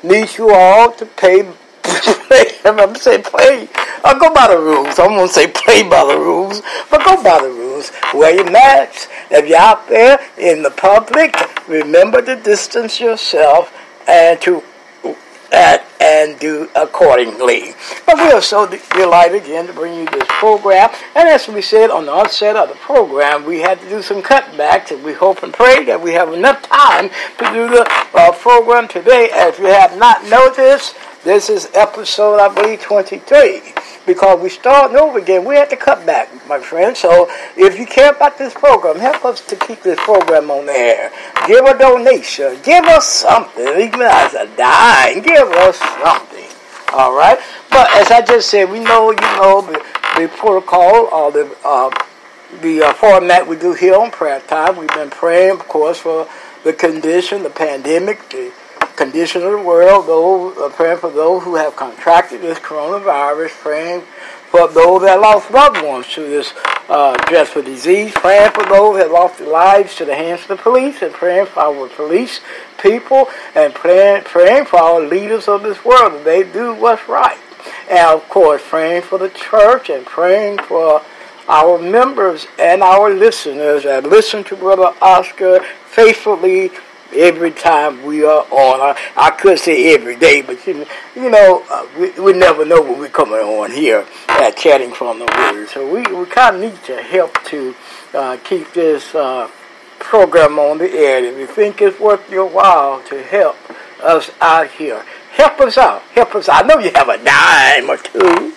need 0.04 0.38
you 0.38 0.52
all 0.52 0.92
to 0.94 1.06
pay. 1.06 1.42
I'm 2.66 2.78
gonna 2.78 2.96
say 2.96 3.22
play. 3.22 3.70
I'll 4.04 4.20
go 4.20 4.34
by 4.34 4.48
the 4.48 4.60
rules. 4.60 5.00
I'm 5.00 5.10
gonna 5.10 5.28
say 5.28 5.48
play 5.48 5.84
by 5.84 6.06
the 6.06 6.18
rules, 6.18 6.62
but 6.90 7.04
go 7.06 7.22
by 7.22 7.42
the 7.42 7.50
rules. 7.50 7.92
Wear 8.14 8.36
your 8.36 8.52
masks. 8.52 9.08
If 9.30 9.48
you're 9.48 9.58
out 9.58 9.88
there 9.88 10.20
in 10.38 10.64
the 10.64 10.72
public, 10.72 11.36
remember 11.68 12.22
to 12.22 12.36
distance 12.36 13.00
yourself 13.00 13.72
and 14.08 14.40
to 14.42 14.64
that 15.52 15.86
and 16.00 16.40
do 16.40 16.70
accordingly. 16.76 17.74
But 18.06 18.18
we 18.18 18.32
are 18.32 18.42
so 18.42 18.68
delighted 18.68 19.44
again 19.44 19.68
to 19.68 19.74
bring 19.74 20.00
you 20.00 20.06
this 20.06 20.28
program. 20.28 20.90
And 21.16 21.28
as 21.28 21.48
we 21.48 21.62
said 21.62 21.90
on 21.90 22.06
the 22.06 22.12
onset 22.12 22.56
of 22.56 22.70
the 22.70 22.76
program, 22.76 23.46
we 23.46 23.60
had 23.60 23.80
to 23.80 23.90
do 23.90 24.02
some 24.02 24.22
cutbacks, 24.22 24.92
and 24.92 25.04
we 25.04 25.14
hope 25.14 25.44
and 25.44 25.54
pray 25.54 25.86
that 25.86 26.02
we 26.02 26.14
have 26.14 26.34
enough 26.34 26.62
time 26.64 27.10
to 27.10 27.46
do 27.54 27.68
the 27.70 27.86
uh, 28.14 28.32
program 28.34 28.88
today. 28.88 29.30
As 29.34 29.58
you 29.58 29.66
have 29.66 29.98
not 29.98 30.24
noticed, 30.26 30.96
this 31.26 31.50
is 31.50 31.70
episode, 31.74 32.40
I 32.40 32.54
believe, 32.54 32.82
23 32.82 33.74
because 34.06 34.40
we're 34.40 34.50
starting 34.50 34.96
over 34.96 35.18
again. 35.18 35.44
We 35.44 35.56
had 35.56 35.72
to 35.72 35.76
cut 35.76 36.06
back, 36.06 36.30
my 36.48 36.60
friend. 36.60 36.96
So 36.96 37.28
if 37.58 37.80
you 37.80 37.88
care 37.88 38.12
about 38.12 38.38
this 38.38 38.54
program, 38.54 39.00
help 39.00 39.26
us 39.26 39.42
to 39.48 39.56
keep 39.56 39.82
this 39.82 40.00
program 40.00 40.52
on 40.52 40.68
the 40.68 40.72
air. 40.72 41.12
Give 41.48 41.66
a 41.66 41.78
donation. 41.78 42.60
Give 42.64 42.86
us 42.86 43.08
something. 43.08 43.68
Even 43.68 44.02
as 44.02 44.36
a 44.36 44.46
dime, 44.56 45.24
give 45.24 45.50
us 45.50 45.78
something. 45.78 46.46
All 46.94 47.18
right. 47.18 47.40
But 47.72 47.92
as 47.94 48.12
I 48.12 48.22
just 48.22 48.50
said, 48.50 48.72
we 48.72 48.80
know 48.80 49.10
you 49.10 49.18
know 49.18 49.62
the, 49.62 49.84
the 50.20 50.28
protocol 50.38 51.10
or 51.12 51.32
the 51.32 51.58
uh, 51.66 51.90
the 52.62 52.84
uh, 52.84 52.94
format 52.94 53.48
we 53.48 53.58
do 53.58 53.74
here 53.74 53.96
on 53.96 54.12
prayer 54.12 54.40
time. 54.42 54.78
We've 54.78 54.88
been 54.90 55.10
praying, 55.10 55.54
of 55.54 55.68
course, 55.68 55.98
for 55.98 56.30
the 56.64 56.72
condition, 56.72 57.44
the 57.44 57.50
pandemic, 57.50 58.30
the 58.30 58.54
condition 58.96 59.44
of 59.44 59.52
the 59.52 59.58
world, 59.62 60.08
those, 60.08 60.58
uh, 60.58 60.70
praying 60.70 60.98
for 60.98 61.10
those 61.10 61.44
who 61.44 61.56
have 61.56 61.76
contracted 61.76 62.42
this 62.42 62.60
coronavirus, 62.60 63.50
praying 63.62 64.02
for 64.50 64.68
those 64.68 65.02
that 65.02 65.20
lost 65.20 65.52
loved 65.52 65.84
ones 65.84 66.08
to 66.14 66.22
this 66.22 66.54
uh, 66.88 67.16
dreadful 67.28 67.62
disease, 67.62 68.12
praying 68.14 68.52
for 68.52 68.66
those 68.66 68.98
that 68.98 69.12
lost 69.12 69.40
their 69.40 69.50
lives 69.50 69.96
to 69.96 70.06
the 70.06 70.16
hands 70.16 70.42
of 70.44 70.48
the 70.48 70.58
police, 70.58 71.02
and 71.02 71.14
praying 71.14 71.46
for 71.46 71.60
our 71.60 71.88
police 71.90 72.40
people, 72.82 73.28
and 73.56 73.74
praying, 73.74 74.24
praying 74.24 74.66
for 74.66 74.80
our 74.80 75.02
leaders 75.02 75.48
of 75.48 75.64
this 75.64 75.84
world 75.84 76.14
that 76.14 76.24
they 76.24 76.44
do 76.44 76.74
what's 76.74 77.08
right. 77.10 77.38
And 77.90 78.00
of 78.00 78.28
course, 78.30 78.62
praying 78.66 79.02
for 79.04 79.18
the 79.18 79.30
church 79.30 79.90
and 79.90 80.06
praying 80.06 80.60
for 80.60 81.02
our 81.48 81.78
members 81.78 82.48
and 82.58 82.82
our 82.82 83.14
listeners 83.14 83.84
that 83.84 84.04
listen 84.04 84.44
to 84.46 84.56
Brother 84.56 84.94
Oscar 85.02 85.60
faithfully 85.88 86.72
every 87.16 87.52
time 87.52 88.04
we 88.04 88.24
are 88.24 88.46
on. 88.52 88.82
I, 88.82 88.98
I 89.16 89.32
could 89.32 89.60
say 89.60 89.94
every 89.94 90.16
day, 90.16 90.42
but 90.42 90.66
you, 90.68 90.86
you 91.16 91.30
know, 91.30 91.64
uh, 91.70 91.88
we, 92.00 92.12
we 92.20 92.34
never 92.34 92.66
know 92.66 92.82
when 92.82 93.00
we're 93.00 93.10
coming 93.10 93.36
on 93.36 93.72
here 93.72 94.06
at 94.30 94.58
Chatting 94.58 94.92
from 94.94 95.20
the 95.20 95.26
Word. 95.26 95.68
So 95.70 95.86
we, 95.86 96.02
we 96.14 96.26
kind 96.26 96.56
of 96.56 96.62
need 96.62 96.88
your 96.88 97.02
help 97.02 97.42
to 97.46 97.76
uh, 98.14 98.38
keep 98.44 98.74
this 98.74 99.16
uh, 99.16 99.50
program 100.00 100.60
on 100.60 100.78
the 100.78 100.90
air. 100.92 101.24
If 101.24 101.38
you 101.38 101.48
think 101.48 101.82
it's 101.82 102.00
worth 102.00 102.30
your 102.30 102.48
while 102.48 103.02
to 103.04 103.24
help 103.24 103.58
us 104.04 104.32
out 104.42 104.70
here, 104.72 105.04
help 105.32 105.60
us 105.60 105.78
out. 105.78 106.02
Help 106.14 106.36
us 106.36 106.50
out. 106.50 106.66
I 106.66 106.68
know 106.68 106.80
you 106.80 106.92
have 106.94 107.10
a 107.10 107.24
dime 107.24 107.90
or 107.90 107.98
two. 107.98 108.54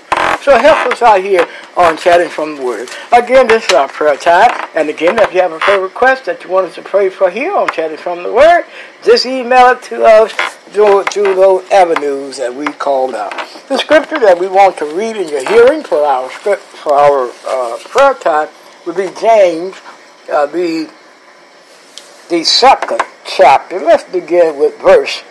So 0.48 0.56
help 0.56 0.90
us 0.90 1.02
out 1.02 1.20
here 1.20 1.46
on 1.76 1.98
Chatting 1.98 2.30
from 2.30 2.56
the 2.56 2.62
Word. 2.62 2.88
Again, 3.12 3.48
this 3.48 3.66
is 3.66 3.74
our 3.74 3.86
prayer 3.86 4.16
time. 4.16 4.48
And 4.74 4.88
again, 4.88 5.18
if 5.18 5.34
you 5.34 5.42
have 5.42 5.52
a 5.52 5.58
prayer 5.58 5.78
request 5.78 6.24
that 6.24 6.42
you 6.42 6.48
want 6.48 6.68
us 6.68 6.74
to 6.76 6.80
pray 6.80 7.10
for 7.10 7.28
here 7.28 7.54
on 7.54 7.68
Chatting 7.68 7.98
from 7.98 8.22
the 8.22 8.32
Word, 8.32 8.64
just 9.02 9.26
email 9.26 9.72
it 9.72 9.82
to 9.82 10.02
us 10.02 10.32
through, 10.70 11.04
through 11.04 11.34
those 11.34 11.70
avenues 11.70 12.38
that 12.38 12.54
we 12.54 12.64
called 12.64 13.14
out. 13.14 13.34
The 13.68 13.76
scripture 13.76 14.18
that 14.20 14.40
we 14.40 14.46
want 14.46 14.78
to 14.78 14.86
read 14.86 15.18
in 15.18 15.28
your 15.28 15.46
hearing 15.46 15.82
for 15.82 15.98
our 15.98 16.30
script 16.30 16.62
for 16.62 16.94
our 16.94 17.30
uh, 17.46 17.78
prayer 17.84 18.14
time 18.14 18.48
would 18.86 18.96
be 18.96 19.10
James, 19.20 19.76
uh, 20.32 20.46
the 20.46 20.90
the 22.30 22.42
second 22.42 23.02
chapter. 23.26 23.80
Let's 23.80 24.04
begin 24.04 24.58
with 24.58 24.80
verse 24.80 25.22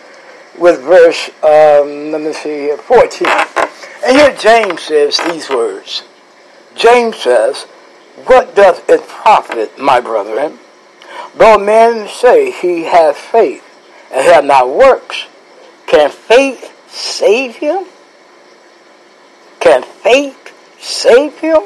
with 0.56 0.80
verse 0.80 1.28
um, 1.42 2.12
let 2.12 2.20
me 2.20 2.32
see 2.32 2.50
here, 2.50 2.76
14. 2.76 3.67
And 4.04 4.16
here 4.16 4.34
James 4.36 4.82
says 4.82 5.18
these 5.28 5.50
words. 5.50 6.02
James 6.74 7.16
says, 7.16 7.64
What 8.26 8.54
doth 8.54 8.88
it 8.88 9.06
profit, 9.08 9.78
my 9.78 10.00
brethren, 10.00 10.58
though 11.36 11.56
a 11.56 11.64
man 11.64 12.08
say 12.08 12.50
he 12.50 12.84
hath 12.84 13.16
faith 13.16 13.64
and 14.12 14.24
have 14.24 14.44
not 14.44 14.70
works? 14.70 15.26
Can 15.86 16.10
faith 16.10 16.72
save 16.90 17.56
him? 17.56 17.86
Can 19.60 19.82
faith 19.82 20.54
save 20.80 21.38
him? 21.38 21.62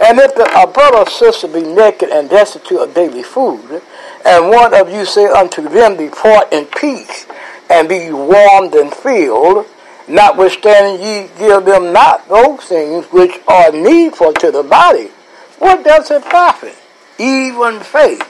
And 0.00 0.18
if 0.18 0.32
a 0.32 0.66
brother 0.66 0.98
or 0.98 1.06
sister 1.08 1.46
be 1.46 1.62
naked 1.62 2.08
and 2.10 2.28
destitute 2.28 2.80
of 2.80 2.94
daily 2.94 3.22
food, 3.22 3.82
and 4.24 4.50
one 4.50 4.74
of 4.74 4.90
you 4.90 5.04
say 5.04 5.26
unto 5.26 5.68
them, 5.68 5.96
Depart 5.96 6.52
in 6.52 6.66
peace, 6.66 7.26
and 7.70 7.88
be 7.88 8.10
warmed 8.10 8.74
and 8.74 8.92
filled, 8.92 9.66
notwithstanding 10.08 11.04
ye 11.04 11.28
give 11.38 11.64
them 11.64 11.92
not 11.92 12.28
those 12.28 12.64
things 12.64 13.04
which 13.06 13.32
are 13.46 13.72
needful 13.72 14.32
to 14.34 14.50
the 14.50 14.62
body, 14.62 15.10
what 15.58 15.84
does 15.84 16.10
it 16.10 16.24
profit? 16.24 16.76
Even 17.18 17.80
faith, 17.80 18.22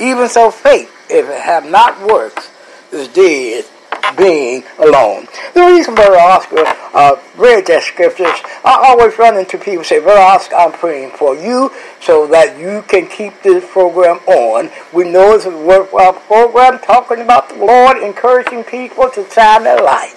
even 0.00 0.28
so 0.28 0.50
faith, 0.50 0.94
if 1.10 1.28
it 1.28 1.40
have 1.40 1.64
not 1.68 2.00
works, 2.06 2.50
is 2.92 3.08
dead 3.08 3.64
being 4.16 4.64
alone. 4.78 5.26
The 5.54 5.62
reason 5.62 5.94
Brother 5.94 6.18
Oscar 6.18 6.64
uh, 6.94 7.16
read 7.36 7.66
that 7.66 7.82
scriptures, 7.82 8.26
I 8.64 8.78
always 8.88 9.18
run 9.18 9.36
into 9.36 9.58
people 9.58 9.84
say, 9.84 10.00
Brother 10.00 10.20
Oscar, 10.20 10.56
I'm 10.56 10.72
praying 10.72 11.12
for 11.12 11.36
you 11.36 11.70
so 12.00 12.26
that 12.28 12.58
you 12.58 12.82
can 12.88 13.08
keep 13.08 13.42
this 13.42 13.64
program 13.70 14.16
on. 14.26 14.70
We 14.92 15.10
know 15.10 15.34
it's 15.34 15.44
a 15.44 15.50
worthwhile 15.50 16.14
program 16.14 16.78
talking 16.80 17.20
about 17.20 17.48
the 17.48 17.56
Lord, 17.56 17.98
encouraging 17.98 18.64
people 18.64 19.10
to 19.10 19.28
shine 19.30 19.64
their 19.64 19.82
light. 19.82 20.14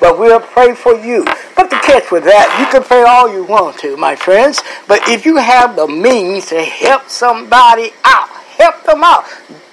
But 0.00 0.18
we'll 0.18 0.40
pray 0.40 0.74
for 0.74 0.94
you. 0.94 1.24
But 1.56 1.70
the 1.70 1.76
catch 1.76 2.10
with 2.10 2.24
that, 2.24 2.56
you 2.58 2.66
can 2.72 2.86
pray 2.86 3.02
all 3.02 3.32
you 3.32 3.44
want 3.44 3.78
to, 3.78 3.96
my 3.96 4.16
friends. 4.16 4.62
But 4.88 5.08
if 5.08 5.26
you 5.26 5.36
have 5.36 5.76
the 5.76 5.86
means 5.86 6.46
to 6.46 6.62
help 6.62 7.08
somebody 7.08 7.92
out, 8.04 8.28
help 8.28 8.82
them 8.84 9.04
out. 9.04 9.24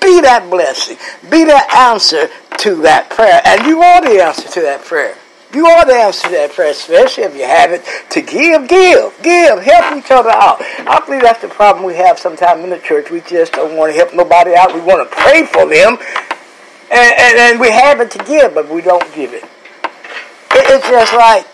Be 0.08 0.22
that 0.22 0.48
blessing. 0.50 0.96
Be 1.30 1.44
that 1.44 1.68
answer 1.76 2.30
to 2.60 2.76
that 2.84 3.10
prayer. 3.10 3.42
And 3.44 3.68
you 3.68 3.82
are 3.82 4.00
the 4.00 4.24
answer 4.24 4.48
to 4.48 4.62
that 4.62 4.86
prayer. 4.86 5.18
You 5.54 5.66
are 5.66 5.86
the 5.86 5.96
answer 5.96 6.30
to 6.30 6.34
that 6.34 6.52
prayer, 6.54 6.72
especially 6.72 7.24
if 7.24 7.36
you 7.36 7.44
have 7.44 7.74
it 7.74 7.84
to 8.12 8.22
give, 8.22 8.70
give, 8.70 9.12
give, 9.22 9.60
help 9.60 9.98
each 9.98 10.10
other 10.10 10.30
out. 10.30 10.64
I 10.88 11.04
believe 11.06 11.24
that's 11.24 11.42
the 11.42 11.50
problem 11.50 11.84
we 11.84 11.96
have 11.96 12.20
sometimes 12.20 12.64
in 12.64 12.70
the 12.70 12.80
church. 12.80 13.12
We 13.12 13.20
just 13.20 13.52
don't 13.52 13.76
want 13.76 13.92
to 13.92 13.98
help 13.98 14.16
nobody 14.16 14.56
out. 14.56 14.74
We 14.74 14.80
want 14.80 15.04
to 15.04 15.14
pray 15.14 15.46
for 15.46 15.68
them, 15.68 16.00
and, 16.88 17.14
and, 17.20 17.38
and 17.38 17.60
we 17.60 17.70
have 17.70 18.00
it 18.00 18.10
to 18.12 18.20
give, 18.24 18.56
but 18.56 18.70
we 18.70 18.80
don't 18.80 19.04
give 19.14 19.34
it. 19.34 19.44
it. 19.44 20.72
It's 20.72 20.88
just 20.88 21.14
like, 21.16 21.46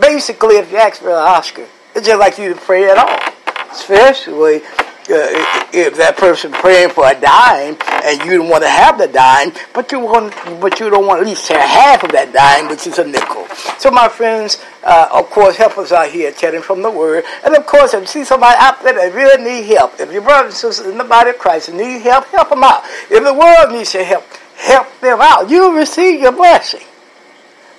basically, 0.00 0.56
if 0.56 0.72
you 0.72 0.78
ask 0.78 1.00
for 1.00 1.10
an 1.10 1.22
Oscar, 1.22 1.68
it's 1.94 2.06
just 2.08 2.18
like 2.18 2.36
you 2.36 2.52
to 2.52 2.60
pray 2.60 2.90
at 2.90 2.98
all, 2.98 3.70
especially 3.70 4.62
uh, 5.10 5.66
if 5.72 5.96
that 5.96 6.16
person 6.16 6.52
praying 6.52 6.90
for 6.90 7.08
a 7.08 7.14
dime 7.18 7.76
and 8.04 8.20
you 8.24 8.38
don't 8.38 8.48
want 8.48 8.62
to 8.62 8.70
have 8.70 8.98
the 8.98 9.08
dime, 9.08 9.52
but 9.74 9.90
you 9.90 10.00
want, 10.00 10.32
but 10.60 10.78
you 10.78 10.90
don't 10.90 11.06
want 11.06 11.20
at 11.20 11.26
least 11.26 11.46
share 11.46 11.60
half 11.60 12.04
of 12.04 12.12
that 12.12 12.32
dime, 12.32 12.68
which 12.68 12.86
is 12.86 12.98
a 12.98 13.04
nickel. 13.04 13.46
So, 13.78 13.90
my 13.90 14.08
friends, 14.08 14.62
uh, 14.84 15.08
of 15.12 15.28
course, 15.30 15.56
help 15.56 15.78
us 15.78 15.92
out 15.92 16.10
here 16.10 16.30
chatting 16.32 16.62
from 16.62 16.82
the 16.82 16.90
Word, 16.90 17.24
and 17.44 17.56
of 17.56 17.66
course, 17.66 17.94
if 17.94 18.00
you 18.02 18.06
see 18.06 18.24
somebody 18.24 18.56
out 18.58 18.82
there 18.82 18.94
that 18.94 19.14
really 19.14 19.42
need 19.42 19.66
help, 19.74 19.98
if 19.98 20.12
your 20.12 20.22
brothers 20.22 20.52
and 20.52 20.72
sisters 20.72 20.86
in 20.86 20.98
the 20.98 21.04
body 21.04 21.30
of 21.30 21.38
Christ 21.38 21.72
need 21.72 22.02
help, 22.02 22.26
help 22.26 22.50
them 22.50 22.62
out. 22.62 22.82
If 23.10 23.24
the 23.24 23.34
world 23.34 23.72
needs 23.72 23.94
your 23.94 24.04
help, 24.04 24.24
help 24.56 24.86
them 25.00 25.18
out. 25.20 25.50
You 25.50 25.76
receive 25.76 26.20
your 26.20 26.32
blessing. 26.32 26.86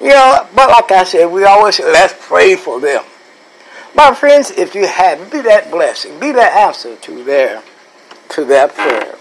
You 0.02 0.10
know, 0.10 0.48
but 0.54 0.70
like 0.70 0.92
I 0.92 1.04
said, 1.06 1.28
we 1.28 1.46
always 1.46 1.80
let's 1.80 2.14
pray 2.28 2.58
for 2.58 2.82
them. 2.82 3.04
My 3.96 4.14
friends, 4.16 4.50
if 4.50 4.74
you 4.74 4.88
have, 4.88 5.32
be 5.32 5.42
that 5.42 5.70
blessing, 5.70 6.20
be 6.20 6.32
that 6.32 6.54
answer 6.54 6.96
to 6.96 7.24
their 7.24 7.62
to 8.30 8.44
that 8.46 8.74
prayer. 8.74 9.16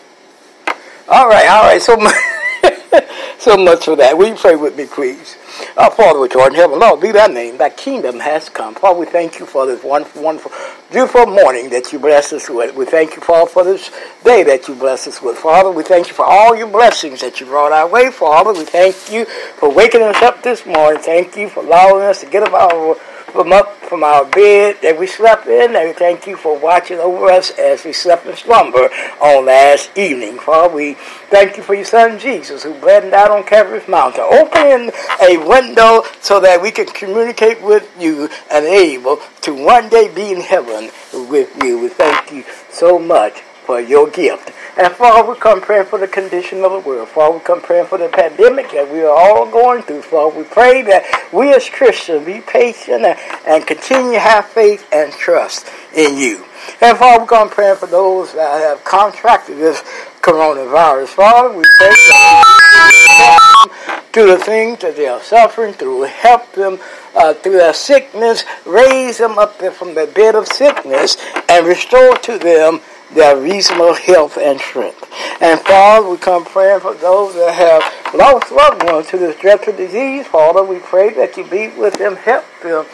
All 1.08 1.28
right, 1.28 1.46
all 1.46 1.64
right. 1.64 1.82
So 1.82 1.96
much, 1.96 2.14
so 3.38 3.56
much 3.58 3.84
for 3.84 3.96
that. 3.96 4.16
Will 4.16 4.28
you 4.28 4.34
pray 4.34 4.56
with 4.56 4.76
me, 4.76 4.86
please? 4.86 5.36
Our 5.76 5.90
Father, 5.90 6.20
which 6.20 6.34
art 6.34 6.52
in 6.52 6.58
heaven, 6.58 6.78
Lord, 6.78 7.02
be 7.02 7.12
thy 7.12 7.26
name. 7.26 7.58
Thy 7.58 7.68
kingdom 7.68 8.18
has 8.20 8.48
come. 8.48 8.74
Father, 8.74 8.98
we 8.98 9.04
thank 9.04 9.38
you 9.38 9.44
for 9.44 9.66
this 9.66 9.84
wonderful, 9.84 10.22
wonderful, 10.22 10.52
beautiful 10.90 11.26
morning 11.26 11.68
that 11.70 11.92
you 11.92 11.98
bless 11.98 12.32
us 12.32 12.48
with. 12.48 12.74
We 12.74 12.86
thank 12.86 13.14
you, 13.14 13.20
Father, 13.20 13.50
for 13.50 13.64
this 13.64 13.90
day 14.24 14.42
that 14.44 14.68
you 14.68 14.74
bless 14.74 15.06
us 15.06 15.20
with. 15.20 15.36
Father, 15.36 15.70
we 15.70 15.82
thank 15.82 16.08
you 16.08 16.14
for 16.14 16.24
all 16.24 16.56
your 16.56 16.68
blessings 16.68 17.20
that 17.20 17.40
you 17.40 17.46
brought 17.46 17.72
our 17.72 17.86
way. 17.86 18.10
Father, 18.10 18.54
we 18.54 18.64
thank 18.64 19.12
you 19.12 19.26
for 19.26 19.70
waking 19.70 20.02
us 20.02 20.22
up 20.22 20.42
this 20.42 20.64
morning. 20.64 21.02
Thank 21.02 21.36
you 21.36 21.50
for 21.50 21.62
allowing 21.62 22.02
us 22.04 22.20
to 22.20 22.26
get 22.26 22.42
up 22.42 22.54
our 22.54 22.96
from 23.32 23.50
up 23.50 23.76
from 23.76 24.04
our 24.04 24.24
bed 24.26 24.76
that 24.82 24.98
we 24.98 25.06
slept 25.06 25.46
in, 25.46 25.74
and 25.74 25.96
thank 25.96 26.26
you 26.26 26.36
for 26.36 26.58
watching 26.58 26.98
over 26.98 27.26
us 27.26 27.50
as 27.58 27.84
we 27.84 27.92
slept 27.92 28.26
in 28.26 28.36
slumber 28.36 28.90
on 29.20 29.46
last 29.46 29.96
evening. 29.96 30.38
Father, 30.38 30.74
we 30.74 30.94
thank 31.30 31.56
you 31.56 31.62
for 31.62 31.74
your 31.74 31.84
son 31.84 32.18
Jesus 32.18 32.62
who 32.62 32.74
bled 32.74 33.10
died 33.10 33.30
on 33.30 33.42
Calvary's 33.44 33.88
mountain. 33.88 34.24
opening 34.30 34.90
a 35.22 35.38
window 35.38 36.02
so 36.20 36.40
that 36.40 36.60
we 36.60 36.70
can 36.70 36.86
communicate 36.86 37.62
with 37.62 37.88
you 37.98 38.28
and 38.50 38.66
able 38.66 39.18
to 39.40 39.54
one 39.54 39.88
day 39.88 40.12
be 40.14 40.32
in 40.32 40.40
heaven 40.40 40.90
with 41.30 41.50
you. 41.62 41.78
We 41.80 41.88
thank 41.88 42.30
you 42.30 42.44
so 42.70 42.98
much 42.98 43.40
for 43.64 43.80
your 43.80 44.10
gift. 44.10 44.52
And 44.74 44.90
Father, 44.94 45.30
we 45.30 45.38
come 45.38 45.60
praying 45.60 45.86
for 45.86 45.98
the 45.98 46.08
condition 46.08 46.64
of 46.64 46.72
the 46.72 46.78
world. 46.78 47.08
Father, 47.08 47.36
we 47.36 47.44
come 47.44 47.60
praying 47.60 47.86
for 47.86 47.98
the 47.98 48.08
pandemic 48.08 48.70
that 48.70 48.90
we 48.90 49.02
are 49.02 49.14
all 49.14 49.50
going 49.50 49.82
through. 49.82 50.00
Father, 50.00 50.38
we 50.38 50.44
pray 50.44 50.80
that 50.82 51.04
we 51.30 51.52
as 51.52 51.68
Christians 51.68 52.24
be 52.24 52.40
patient 52.40 53.04
and, 53.04 53.18
and 53.46 53.66
continue 53.66 54.12
to 54.12 54.20
have 54.20 54.46
faith 54.46 54.88
and 54.90 55.12
trust 55.12 55.66
in 55.94 56.16
you. 56.16 56.46
And 56.80 56.96
Father, 56.96 57.22
we 57.22 57.28
come 57.28 57.50
praying 57.50 57.76
for 57.76 57.86
those 57.86 58.32
that 58.32 58.62
have 58.62 58.82
contracted 58.84 59.58
this 59.58 59.82
coronavirus. 60.22 61.08
Father, 61.08 61.50
we 61.50 61.64
pray 61.76 61.94
that 62.08 64.08
through 64.12 64.26
the 64.26 64.38
things 64.38 64.80
that 64.80 64.96
they 64.96 65.06
are 65.06 65.20
suffering 65.20 65.74
through, 65.74 66.02
help 66.02 66.50
them 66.52 66.78
uh, 67.14 67.34
through 67.34 67.58
their 67.58 67.74
sickness, 67.74 68.44
raise 68.64 69.18
them 69.18 69.38
up 69.38 69.60
from 69.60 69.94
their 69.94 70.06
bed 70.06 70.34
of 70.34 70.46
sickness, 70.46 71.16
and 71.48 71.66
restore 71.66 72.16
to 72.16 72.38
them 72.38 72.80
their 73.14 73.36
reasonable 73.36 73.94
health 73.94 74.36
and 74.38 74.60
strength. 74.60 75.08
And 75.40 75.60
Father, 75.60 76.08
we 76.08 76.16
come 76.16 76.44
praying 76.44 76.80
for 76.80 76.94
those 76.94 77.34
that 77.34 77.54
have 77.54 78.14
lost 78.14 78.52
loved 78.52 78.84
ones 78.84 79.08
to 79.08 79.18
this 79.18 79.38
dreadful 79.40 79.74
disease. 79.74 80.26
Father, 80.26 80.62
we 80.62 80.78
pray 80.78 81.10
that 81.14 81.36
you 81.36 81.44
be 81.44 81.68
with 81.68 81.94
them, 81.94 82.16
help 82.16 82.44
them. 82.62 82.86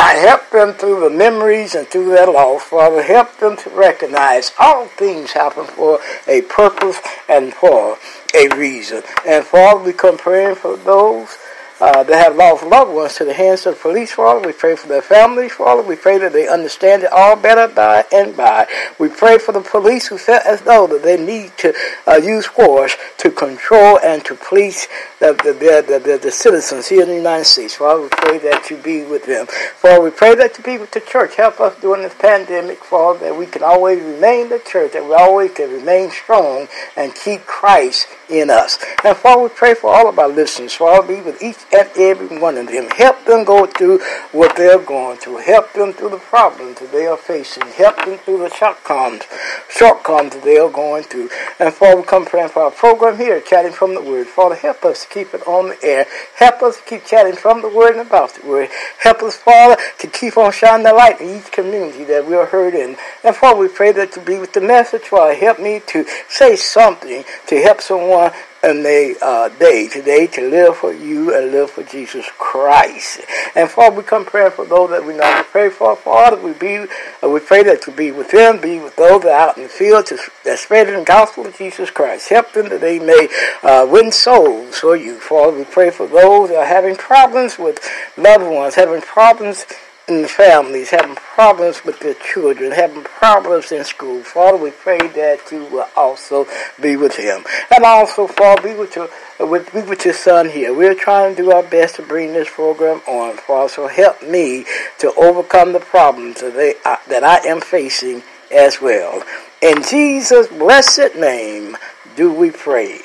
I 0.00 0.14
help 0.14 0.50
them 0.50 0.74
through 0.74 1.00
the 1.00 1.10
memories 1.10 1.74
and 1.74 1.88
through 1.88 2.10
their 2.10 2.28
loss. 2.28 2.62
Father, 2.62 3.02
help 3.02 3.36
them 3.38 3.56
to 3.56 3.70
recognize 3.70 4.52
all 4.58 4.86
things 4.86 5.32
happen 5.32 5.64
for 5.64 5.98
a 6.28 6.42
purpose 6.42 7.00
and 7.28 7.52
for 7.52 7.98
a 8.32 8.48
reason. 8.56 9.02
And 9.26 9.44
Father, 9.44 9.82
we 9.82 9.92
come 9.92 10.16
praying 10.16 10.54
for 10.54 10.76
those 10.76 11.36
uh, 11.80 12.02
that 12.02 12.24
have 12.24 12.36
lost 12.36 12.64
loved 12.64 12.92
ones 12.92 13.14
to 13.16 13.24
the 13.24 13.34
hands 13.34 13.66
of 13.66 13.74
the 13.74 13.80
police, 13.80 14.12
Father. 14.12 14.46
We 14.46 14.52
pray 14.52 14.76
for 14.76 14.88
their 14.88 15.02
families, 15.02 15.52
Father. 15.52 15.82
We 15.82 15.96
pray 15.96 16.18
that 16.18 16.32
they 16.32 16.48
understand 16.48 17.04
it 17.04 17.12
all 17.12 17.36
better 17.36 17.72
by 17.72 18.04
and 18.12 18.36
by. 18.36 18.66
We 18.98 19.08
pray 19.08 19.38
for 19.38 19.52
the 19.52 19.60
police 19.60 20.08
who 20.08 20.18
felt 20.18 20.44
as 20.44 20.62
though 20.62 20.86
that 20.88 21.02
they 21.02 21.22
need 21.22 21.56
to 21.58 21.74
uh, 22.06 22.16
use 22.16 22.46
force 22.46 22.96
to 23.18 23.30
control 23.30 23.98
and 24.00 24.24
to 24.24 24.34
police 24.34 24.88
the, 25.20 25.32
the, 25.32 25.52
the, 25.52 26.18
the, 26.18 26.30
citizens 26.30 26.88
here 26.88 27.02
in 27.02 27.08
the 27.08 27.14
United 27.14 27.44
States. 27.44 27.74
Father, 27.74 28.02
we 28.02 28.08
pray 28.08 28.38
that 28.38 28.70
you 28.70 28.76
be 28.76 29.04
with 29.04 29.26
them. 29.26 29.46
Father, 29.46 30.02
we 30.02 30.10
pray 30.10 30.34
that 30.34 30.56
you 30.58 30.64
be 30.64 30.78
with 30.78 30.90
the 30.90 31.00
church. 31.00 31.36
Help 31.36 31.60
us 31.60 31.78
during 31.80 32.02
this 32.02 32.14
pandemic, 32.14 32.84
Father, 32.84 33.20
that 33.20 33.36
we 33.36 33.46
can 33.46 33.62
always 33.62 34.02
remain 34.02 34.48
the 34.48 34.58
church, 34.58 34.92
that 34.92 35.04
we 35.04 35.14
always 35.14 35.52
can 35.52 35.70
remain 35.70 36.10
strong 36.10 36.68
and 36.96 37.14
keep 37.14 37.44
Christ 37.46 38.06
in 38.28 38.50
us. 38.50 38.78
And 39.04 39.16
Father, 39.16 39.42
we 39.42 39.48
pray 39.48 39.74
for 39.74 39.94
all 39.94 40.08
of 40.08 40.18
our 40.18 40.28
listeners. 40.28 40.74
Father, 40.74 41.06
be 41.06 41.20
with 41.20 41.42
each 41.42 41.58
and 41.72 41.88
every 41.96 42.38
one 42.38 42.56
of 42.56 42.66
them. 42.68 42.88
Help 42.90 43.24
them 43.24 43.44
go 43.44 43.66
through 43.66 44.00
what 44.32 44.56
they're 44.56 44.78
going 44.78 45.18
through. 45.18 45.38
Help 45.38 45.72
them 45.72 45.92
through 45.92 46.10
the 46.10 46.18
problems 46.18 46.80
that 46.80 46.92
they 46.92 47.06
are 47.06 47.16
facing. 47.16 47.66
Help 47.68 47.96
them 48.04 48.18
through 48.18 48.38
the 48.38 48.50
shortcomings, 48.50 49.24
shortcomings 49.68 50.34
that 50.34 50.44
they 50.44 50.58
are 50.58 50.70
going 50.70 51.02
through. 51.04 51.28
And 51.58 51.72
Father, 51.72 52.00
we 52.00 52.02
come 52.06 52.24
praying 52.24 52.50
for 52.50 52.62
our 52.62 52.70
program 52.70 53.16
here, 53.16 53.40
chatting 53.40 53.72
from 53.72 53.94
the 53.94 54.02
Word. 54.02 54.26
Father, 54.26 54.54
help 54.54 54.84
us 54.84 55.04
to 55.04 55.08
keep 55.08 55.34
it 55.34 55.46
on 55.46 55.70
the 55.70 55.78
air. 55.82 56.06
Help 56.36 56.62
us 56.62 56.78
to 56.78 56.82
keep 56.84 57.04
chatting 57.04 57.36
from 57.36 57.62
the 57.62 57.68
Word 57.68 57.92
and 57.92 58.06
about 58.06 58.34
the 58.34 58.46
Word. 58.46 58.68
Help 58.98 59.22
us, 59.22 59.36
Father, 59.36 59.80
to 59.98 60.06
keep 60.06 60.36
on 60.36 60.52
shining 60.52 60.84
the 60.84 60.92
light 60.92 61.20
in 61.20 61.38
each 61.38 61.50
community 61.50 62.04
that 62.04 62.26
we 62.26 62.34
are 62.34 62.46
heard 62.46 62.74
in. 62.74 62.96
And 63.24 63.34
Father, 63.34 63.58
we 63.58 63.68
pray 63.68 63.92
that 63.92 64.16
you 64.16 64.22
be 64.22 64.38
with 64.38 64.52
the 64.52 64.60
message. 64.60 65.02
Father, 65.02 65.34
help 65.34 65.58
me 65.58 65.80
to 65.88 66.04
say 66.28 66.56
something 66.56 67.24
to 67.46 67.60
help 67.60 67.80
someone 67.80 68.17
and 68.62 68.84
they 68.84 69.14
uh, 69.22 69.48
day 69.48 69.88
today 69.88 70.26
to 70.26 70.48
live 70.48 70.76
for 70.76 70.92
you 70.92 71.34
and 71.36 71.52
live 71.52 71.70
for 71.70 71.82
Jesus 71.84 72.26
Christ. 72.38 73.20
And 73.54 73.70
Father, 73.70 73.96
we 73.96 74.02
come 74.02 74.24
praying 74.24 74.52
for 74.52 74.64
those 74.64 74.90
that 74.90 75.04
we 75.04 75.14
know 75.14 75.22
to 75.22 75.44
pray 75.44 75.70
for. 75.70 75.94
Father, 75.96 76.36
we 76.40 76.52
be 76.52 76.86
uh, 77.22 77.28
we 77.28 77.40
pray 77.40 77.62
that 77.62 77.86
you 77.86 77.92
be 77.92 78.10
with 78.10 78.30
them, 78.30 78.60
be 78.60 78.78
with 78.80 78.96
those 78.96 79.22
that 79.22 79.30
are 79.30 79.50
out 79.50 79.56
in 79.56 79.64
the 79.64 79.68
field 79.68 80.06
to, 80.06 80.18
that 80.44 80.58
spread 80.58 80.88
the 80.88 81.04
gospel 81.04 81.46
of 81.46 81.56
Jesus 81.56 81.90
Christ. 81.90 82.28
Help 82.28 82.52
them 82.52 82.68
that 82.68 82.80
they 82.80 82.98
may 82.98 83.28
uh, 83.62 83.86
win 83.88 84.10
souls 84.10 84.78
for 84.78 84.96
you. 84.96 85.18
Father, 85.20 85.58
we 85.58 85.64
pray 85.64 85.90
for 85.90 86.06
those 86.06 86.48
that 86.48 86.58
are 86.58 86.66
having 86.66 86.96
problems 86.96 87.58
with 87.58 87.80
loved 88.16 88.44
ones, 88.44 88.74
having 88.74 89.00
problems 89.00 89.64
in 90.08 90.22
the 90.22 90.28
families, 90.28 90.90
having 90.90 91.14
problems 91.14 91.84
with 91.84 92.00
their 92.00 92.14
children, 92.14 92.72
having 92.72 93.04
problems 93.04 93.70
in 93.72 93.84
school. 93.84 94.22
Father, 94.22 94.56
we 94.56 94.70
pray 94.70 94.98
that 94.98 95.40
you 95.52 95.64
will 95.66 95.86
also 95.96 96.46
be 96.80 96.96
with 96.96 97.16
him. 97.16 97.44
And 97.74 97.84
also, 97.84 98.26
Father, 98.26 98.62
be 98.62 98.74
with 98.74 98.96
your, 98.96 99.08
with, 99.38 99.72
be 99.72 99.82
with 99.82 100.04
your 100.04 100.14
son 100.14 100.48
here. 100.48 100.72
We're 100.74 100.94
trying 100.94 101.36
to 101.36 101.42
do 101.42 101.52
our 101.52 101.62
best 101.62 101.96
to 101.96 102.02
bring 102.02 102.32
this 102.32 102.48
program 102.50 103.02
on, 103.06 103.36
Father. 103.36 103.68
So 103.68 103.86
help 103.86 104.22
me 104.22 104.64
to 104.98 105.12
overcome 105.14 105.72
the 105.72 105.80
problems 105.80 106.40
that, 106.40 106.54
they, 106.54 106.74
uh, 106.84 106.96
that 107.08 107.22
I 107.22 107.46
am 107.46 107.60
facing 107.60 108.22
as 108.50 108.80
well. 108.80 109.22
In 109.60 109.82
Jesus' 109.82 110.46
blessed 110.46 111.16
name 111.16 111.76
do 112.16 112.32
we 112.32 112.50
pray. 112.50 113.00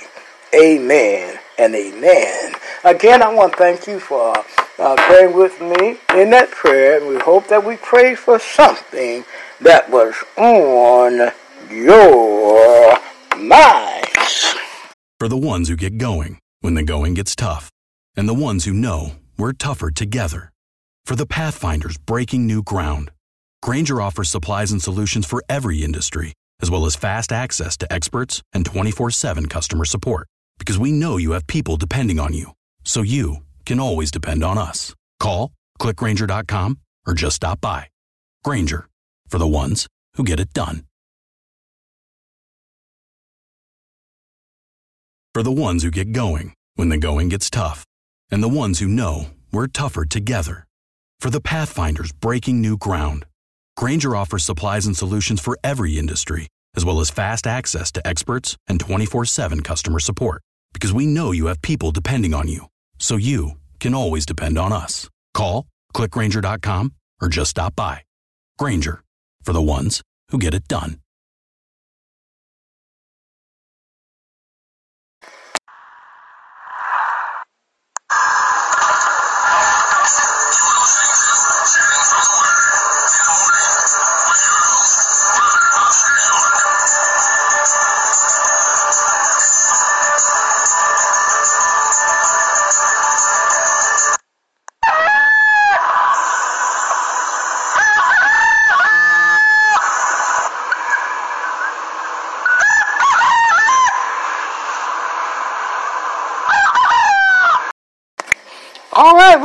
Amen 0.56 1.40
and 1.58 1.76
amen. 1.76 2.54
Again, 2.84 3.22
I 3.22 3.34
want 3.34 3.54
to 3.54 3.58
thank 3.58 3.88
you 3.88 4.00
for 4.00 4.36
uh, 4.80 4.96
praying 4.98 5.34
with 5.34 5.62
me 5.62 5.98
in 6.16 6.30
that 6.32 6.52
prayer, 6.52 7.00
and 7.00 7.08
we 7.08 7.18
hope 7.18 7.48
that 7.48 7.64
we 7.64 7.78
pray 7.78 8.16
for 8.16 8.40
something 8.40 9.24
that 9.62 9.90
was 9.90 10.16
on 10.38 11.32
your 11.70 12.98
minds. 13.38 14.56
For 15.20 15.28
the 15.28 15.38
ones 15.38 15.70
who 15.70 15.76
get 15.76 15.98
going 15.98 16.40
when 16.62 16.74
the 16.74 16.84
going 16.84 17.14
gets 17.14 17.36
tough, 17.36 17.70
and 18.16 18.28
the 18.28 18.34
ones 18.34 18.66
who 18.66 18.74
know 18.74 19.14
we're 19.38 19.54
tougher 19.54 19.92
together. 19.92 20.52
For 21.06 21.16
the 21.16 21.26
Pathfinders 21.26 21.98
breaking 21.98 22.48
new 22.48 22.64
ground, 22.64 23.12
Grainger 23.62 24.02
offers 24.02 24.30
supplies 24.30 24.72
and 24.72 24.82
solutions 24.82 25.26
for 25.26 25.44
every 25.48 25.84
industry, 25.84 26.34
as 26.62 26.72
well 26.72 26.86
as 26.86 26.96
fast 26.96 27.32
access 27.32 27.78
to 27.78 27.92
experts 27.92 28.42
and 28.54 28.66
24 28.66 29.12
7 29.12 29.48
customer 29.48 29.86
support. 29.86 30.28
Because 30.58 30.80
we 30.80 30.92
know 30.92 31.18
you 31.18 31.32
have 31.32 31.48
people 31.48 31.76
depending 31.76 32.20
on 32.20 32.34
you, 32.34 32.52
so 32.84 33.02
you 33.02 33.38
can 33.66 33.80
always 33.80 34.12
depend 34.12 34.44
on 34.44 34.58
us. 34.58 34.96
Call, 35.20 35.52
clickgrainger.com, 35.80 36.80
or 37.06 37.14
just 37.14 37.38
stop 37.38 37.60
by. 37.60 37.90
Grainger, 38.44 38.88
for 39.28 39.38
the 39.38 39.48
ones 39.48 39.88
who 40.16 40.24
get 40.24 40.40
it 40.40 40.54
done. 40.54 40.86
For 45.34 45.44
the 45.44 45.52
ones 45.52 45.84
who 45.84 45.92
get 45.92 46.12
going 46.12 46.54
when 46.76 46.90
the 46.90 46.98
going 46.98 47.30
gets 47.30 47.50
tough, 47.50 47.86
and 48.32 48.44
the 48.44 48.50
ones 48.50 48.80
who 48.80 48.88
know 48.88 49.28
we're 49.52 49.68
tougher 49.68 50.06
together. 50.06 50.66
For 51.20 51.30
the 51.30 51.42
Pathfinders 51.42 52.12
breaking 52.12 52.62
new 52.62 52.78
ground, 52.78 53.26
Grainger 53.78 54.16
offers 54.16 54.44
supplies 54.46 54.86
and 54.86 54.96
solutions 54.96 55.40
for 55.40 55.58
every 55.64 55.98
industry, 55.98 56.48
as 56.76 56.84
well 56.84 57.00
as 57.00 57.10
fast 57.10 57.46
access 57.46 57.92
to 57.92 58.08
experts 58.08 58.58
and 58.68 58.80
24 58.80 59.26
7 59.26 59.62
customer 59.62 60.00
support. 60.00 60.42
Because 60.74 60.94
we 60.94 61.06
know 61.06 61.32
you 61.32 61.46
have 61.48 61.62
people 61.62 61.92
depending 61.92 62.34
on 62.34 62.48
you, 62.48 62.68
so 63.00 63.18
you 63.18 63.52
can 63.80 63.94
always 63.94 64.26
depend 64.26 64.58
on 64.58 64.74
us. 64.74 65.10
Call, 65.34 65.68
clickgrainger.com, 65.96 66.94
or 67.22 67.28
just 67.30 67.52
stop 67.52 67.76
by. 67.76 68.02
Grainger, 68.58 69.04
for 69.44 69.54
the 69.54 69.62
ones 69.62 70.02
who 70.30 70.40
get 70.40 70.54
it 70.56 70.68
done. 70.68 71.03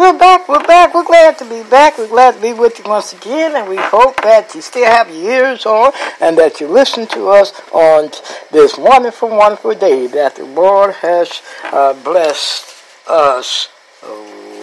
We're 0.08 0.18
back. 0.18 0.48
We're 0.48 0.64
back. 0.64 0.94
We're 0.94 1.04
glad 1.04 1.36
to 1.36 1.44
be 1.44 1.62
back. 1.68 1.98
We're 1.98 2.08
glad 2.08 2.36
to 2.36 2.40
be 2.40 2.54
with 2.54 2.78
you 2.78 2.84
once 2.88 3.12
again, 3.12 3.54
and 3.54 3.68
we 3.68 3.76
hope 3.76 4.16
that 4.22 4.54
you 4.54 4.62
still 4.62 4.86
have 4.86 5.10
your 5.10 5.32
ears 5.32 5.66
on 5.66 5.92
and 6.22 6.38
that 6.38 6.60
you 6.60 6.66
listen 6.66 7.06
to 7.08 7.28
us 7.28 7.52
on 7.72 8.08
this 8.50 8.78
wonderful, 8.78 9.28
wonderful 9.28 9.74
day 9.74 10.06
that 10.06 10.36
the 10.36 10.46
Lord 10.46 10.94
has 10.94 11.42
uh, 11.64 11.92
blessed 12.02 12.74
us 13.06 13.68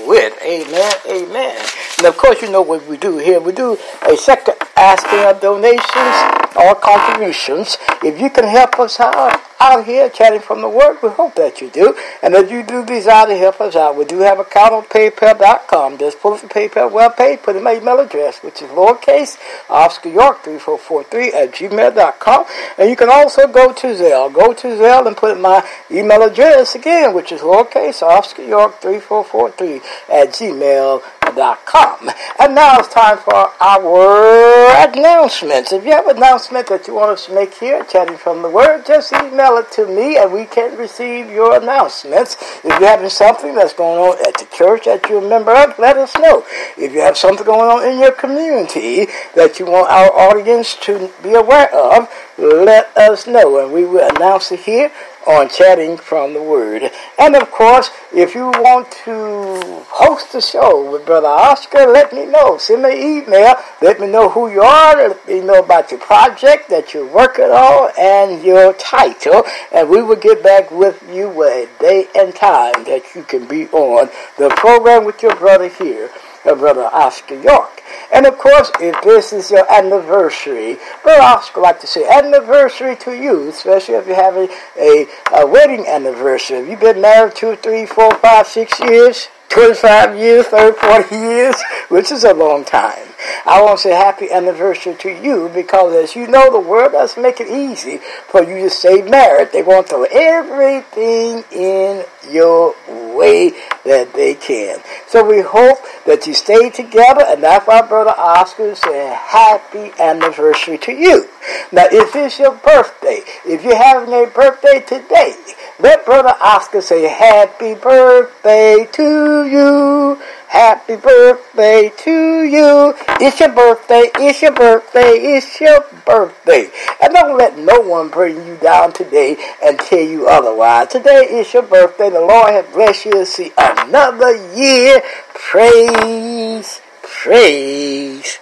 with. 0.07 0.33
Amen. 0.41 0.93
Amen. 1.11 1.65
And 1.99 2.07
of 2.07 2.17
course, 2.17 2.41
you 2.41 2.49
know 2.49 2.63
what 2.63 2.87
we 2.87 2.97
do 2.97 3.19
here. 3.19 3.39
We 3.39 3.51
do 3.51 3.77
a 4.01 4.17
second 4.17 4.55
asking 4.75 5.19
of 5.19 5.41
donations 5.41 6.55
or 6.55 6.73
contributions. 6.73 7.77
If 8.03 8.19
you 8.19 8.31
can 8.31 8.45
help 8.45 8.79
us 8.79 8.99
out, 8.99 9.39
out 9.65 9.85
here 9.85 10.09
chatting 10.09 10.39
from 10.39 10.61
the 10.61 10.69
Word, 10.69 10.97
we 11.01 11.09
hope 11.09 11.35
that 11.35 11.59
you 11.59 11.69
do. 11.69 11.95
And 12.21 12.35
if 12.35 12.51
you 12.51 12.63
do 12.63 12.85
desire 12.85 13.25
to 13.27 13.35
help 13.35 13.59
us 13.59 13.75
out, 13.75 13.97
we 13.97 14.05
do 14.05 14.19
have 14.19 14.39
an 14.39 14.45
account 14.45 14.73
on 14.73 14.83
PayPal.com. 14.83 15.97
Just 15.97 16.19
pull 16.19 16.33
up 16.33 16.41
the 16.41 16.47
PayPal 16.47 16.91
webpage, 16.91 17.41
put 17.43 17.55
in 17.55 17.63
my 17.63 17.75
email 17.75 17.99
address, 17.99 18.43
which 18.43 18.61
is 18.61 18.69
lowercase 18.69 19.37
Oscar 19.69 20.09
York 20.09 20.43
3443 20.43 21.33
at 21.33 21.51
gmail.com. 21.51 22.45
And 22.77 22.89
you 22.89 22.95
can 22.95 23.09
also 23.09 23.47
go 23.47 23.73
to 23.73 23.87
Zelle. 23.87 24.31
Go 24.31 24.53
to 24.53 24.67
Zelle 24.67 25.07
and 25.07 25.17
put 25.17 25.35
in 25.35 25.41
my 25.41 25.67
email 25.89 26.21
address 26.21 26.75
again, 26.75 27.13
which 27.13 27.31
is 27.31 27.41
lowercase 27.41 28.01
Oscar 28.03 28.43
York 28.43 28.79
3443 28.81 29.75
at 30.15 30.29
gmail.com. 30.29 31.14
And 31.37 32.55
now 32.55 32.79
it's 32.79 32.93
time 32.93 33.17
for 33.17 33.51
our 33.59 34.87
announcements. 34.87 35.73
If 35.73 35.85
you 35.85 35.91
have 35.91 36.07
an 36.07 36.17
announcement 36.17 36.67
that 36.67 36.87
you 36.87 36.95
want 36.95 37.11
us 37.11 37.25
to 37.25 37.35
make 37.35 37.53
here, 37.55 37.83
chatting 37.83 38.17
from 38.17 38.41
the 38.41 38.49
Word, 38.49 38.85
just 38.85 39.11
email 39.13 39.57
it 39.57 39.71
to 39.73 39.85
me 39.85 40.17
and 40.17 40.31
we 40.31 40.45
can 40.45 40.77
receive 40.77 41.29
your 41.29 41.57
announcements. 41.61 42.35
If 42.63 42.79
you're 42.79 42.89
having 42.89 43.09
something 43.09 43.55
that's 43.55 43.73
going 43.73 43.99
on 43.99 44.27
at 44.27 44.37
the 44.37 44.47
church 44.55 44.85
that 44.85 45.09
you're 45.09 45.25
a 45.25 45.29
member 45.29 45.51
of, 45.51 45.77
let 45.79 45.97
us 45.97 46.15
know. 46.17 46.45
If 46.77 46.93
you 46.93 47.01
have 47.01 47.17
something 47.17 47.45
going 47.45 47.69
on 47.69 47.91
in 47.91 47.99
your 47.99 48.11
community 48.11 49.07
that 49.35 49.59
you 49.59 49.65
want 49.65 49.89
our 49.89 50.11
audience 50.11 50.75
to 50.81 51.11
be 51.21 51.33
aware 51.33 51.73
of, 51.73 52.09
let 52.37 52.95
us 52.97 53.27
know 53.27 53.59
and 53.63 53.73
we 53.73 53.85
will 53.85 54.07
announce 54.15 54.51
it 54.51 54.61
here 54.61 54.91
on 55.27 55.49
Chatting 55.49 55.97
from 55.97 56.33
the 56.33 56.41
Word. 56.41 56.91
And 57.17 57.35
of 57.35 57.51
course, 57.51 57.89
if 58.13 58.35
you 58.35 58.47
want 58.47 58.91
to 59.05 59.83
host 59.89 60.31
the 60.31 60.41
show 60.41 60.91
with 60.91 61.05
Brother 61.05 61.27
Oscar, 61.27 61.87
let 61.87 62.13
me 62.13 62.25
know. 62.25 62.57
Send 62.57 62.83
me 62.83 62.91
an 62.91 63.23
email. 63.23 63.55
Let 63.81 63.99
me 63.99 64.07
know 64.07 64.29
who 64.29 64.49
you 64.49 64.61
are. 64.61 64.95
Let 64.95 65.27
me 65.27 65.41
know 65.41 65.59
about 65.63 65.91
your 65.91 65.99
project 65.99 66.69
that 66.69 66.93
you're 66.93 67.07
working 67.07 67.45
on 67.45 67.91
and 67.99 68.43
your 68.43 68.73
title. 68.73 69.43
And 69.71 69.89
we 69.89 70.01
will 70.01 70.15
get 70.15 70.43
back 70.43 70.71
with 70.71 71.03
you 71.11 71.43
a 71.43 71.67
day 71.79 72.07
and 72.15 72.35
time 72.35 72.83
that 72.85 73.15
you 73.15 73.23
can 73.23 73.47
be 73.47 73.67
on 73.67 74.09
the 74.37 74.49
program 74.49 75.05
with 75.05 75.21
your 75.21 75.35
brother 75.35 75.67
here, 75.67 76.09
Brother 76.53 76.89
Oscar 76.93 77.41
York. 77.41 77.81
And 78.13 78.25
of 78.25 78.37
course, 78.37 78.71
if 78.79 79.01
this 79.03 79.33
is 79.33 79.49
your 79.49 79.65
anniversary, 79.71 80.77
Brother 81.01 81.21
Oscar 81.21 81.61
like 81.61 81.79
to 81.79 81.87
say 81.87 82.07
anniversary 82.07 82.95
to 82.97 83.13
you, 83.13 83.49
especially 83.49 83.95
if 83.95 84.05
you're 84.05 84.15
having 84.15 84.49
a, 84.77 85.07
a 85.33 85.47
wedding 85.47 85.87
anniversary. 85.87 86.59
If 86.59 86.69
you've 86.69 86.79
been 86.79 87.01
married 87.01 87.35
two, 87.35 87.55
three, 87.55 87.85
four, 87.85 88.13
five, 88.15 88.47
six 88.47 88.79
years, 88.79 89.29
25 89.49 90.17
years, 90.17 90.45
30, 90.47 90.77
40 90.77 91.15
years, 91.15 91.55
which 91.87 92.11
is 92.11 92.25
a 92.25 92.33
long 92.33 92.65
time. 92.65 93.07
I 93.45 93.61
want 93.61 93.77
to 93.79 93.83
say 93.83 93.91
happy 93.91 94.29
anniversary 94.29 94.95
to 94.95 95.09
you 95.09 95.49
because 95.53 95.93
as 95.93 96.15
you 96.15 96.27
know, 96.27 96.51
the 96.51 96.59
world 96.59 96.91
doesn't 96.91 97.21
make 97.21 97.39
it 97.39 97.47
easy 97.47 97.99
for 98.27 98.43
you 98.43 98.63
to 98.63 98.69
stay 98.69 99.01
married. 99.01 99.51
They 99.53 99.63
want 99.63 99.87
to 99.87 99.93
throw 99.93 100.03
everything 100.11 101.43
in 101.51 102.03
your 102.29 102.75
that 103.19 104.13
they 104.13 104.35
can. 104.35 104.79
So 105.07 105.23
we 105.23 105.41
hope 105.41 105.79
that 106.05 106.27
you 106.27 106.33
stay 106.33 106.69
together 106.69 107.23
and 107.27 107.43
that's 107.43 107.67
why 107.67 107.81
Brother 107.81 108.13
Oscar 108.17 108.75
said 108.75 109.15
happy 109.15 109.91
anniversary 109.99 110.77
to 110.79 110.91
you. 110.91 111.29
Now 111.71 111.85
if 111.91 112.15
it's 112.15 112.39
your 112.39 112.55
birthday, 112.55 113.21
if 113.45 113.63
you're 113.63 113.75
having 113.75 114.13
a 114.13 114.27
birthday 114.27 114.81
today, 114.81 115.35
let 115.79 116.05
Brother 116.05 116.35
Oscar 116.41 116.81
say 116.81 117.03
happy 117.03 117.75
birthday 117.75 118.87
to 118.93 119.45
you. 119.45 120.21
Happy 120.55 120.95
birthday 120.95 121.91
to 121.97 122.43
you. 122.43 122.93
It's 123.19 123.41
your 123.41 123.49
birthday, 123.49 124.09
it's 124.15 124.41
your 124.41 124.53
birthday, 124.53 125.35
it's 125.35 125.59
your 125.59 125.81
birthday. 126.05 126.69
And 127.03 127.13
don't 127.13 127.37
let 127.37 127.57
no 127.57 127.81
one 127.81 128.07
bring 128.07 128.37
you 128.47 128.55
down 128.55 128.93
today 128.93 129.35
and 129.61 129.77
tell 129.77 129.99
you 129.99 130.29
otherwise. 130.29 130.87
Today 130.87 131.27
is 131.29 131.53
your 131.53 131.63
birthday. 131.63 132.09
The 132.09 132.21
Lord 132.21 132.53
has 132.53 132.73
blessed 132.73 133.03
you 133.03 133.11
to 133.11 133.25
see 133.25 133.51
another 133.57 134.33
year. 134.55 135.01
Praise, 135.33 136.79
praise 137.03 138.39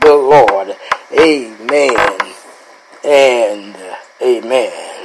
the 0.00 0.14
Lord. 0.14 0.76
Amen 1.18 2.20
and 3.02 3.76
amen. 4.22 4.95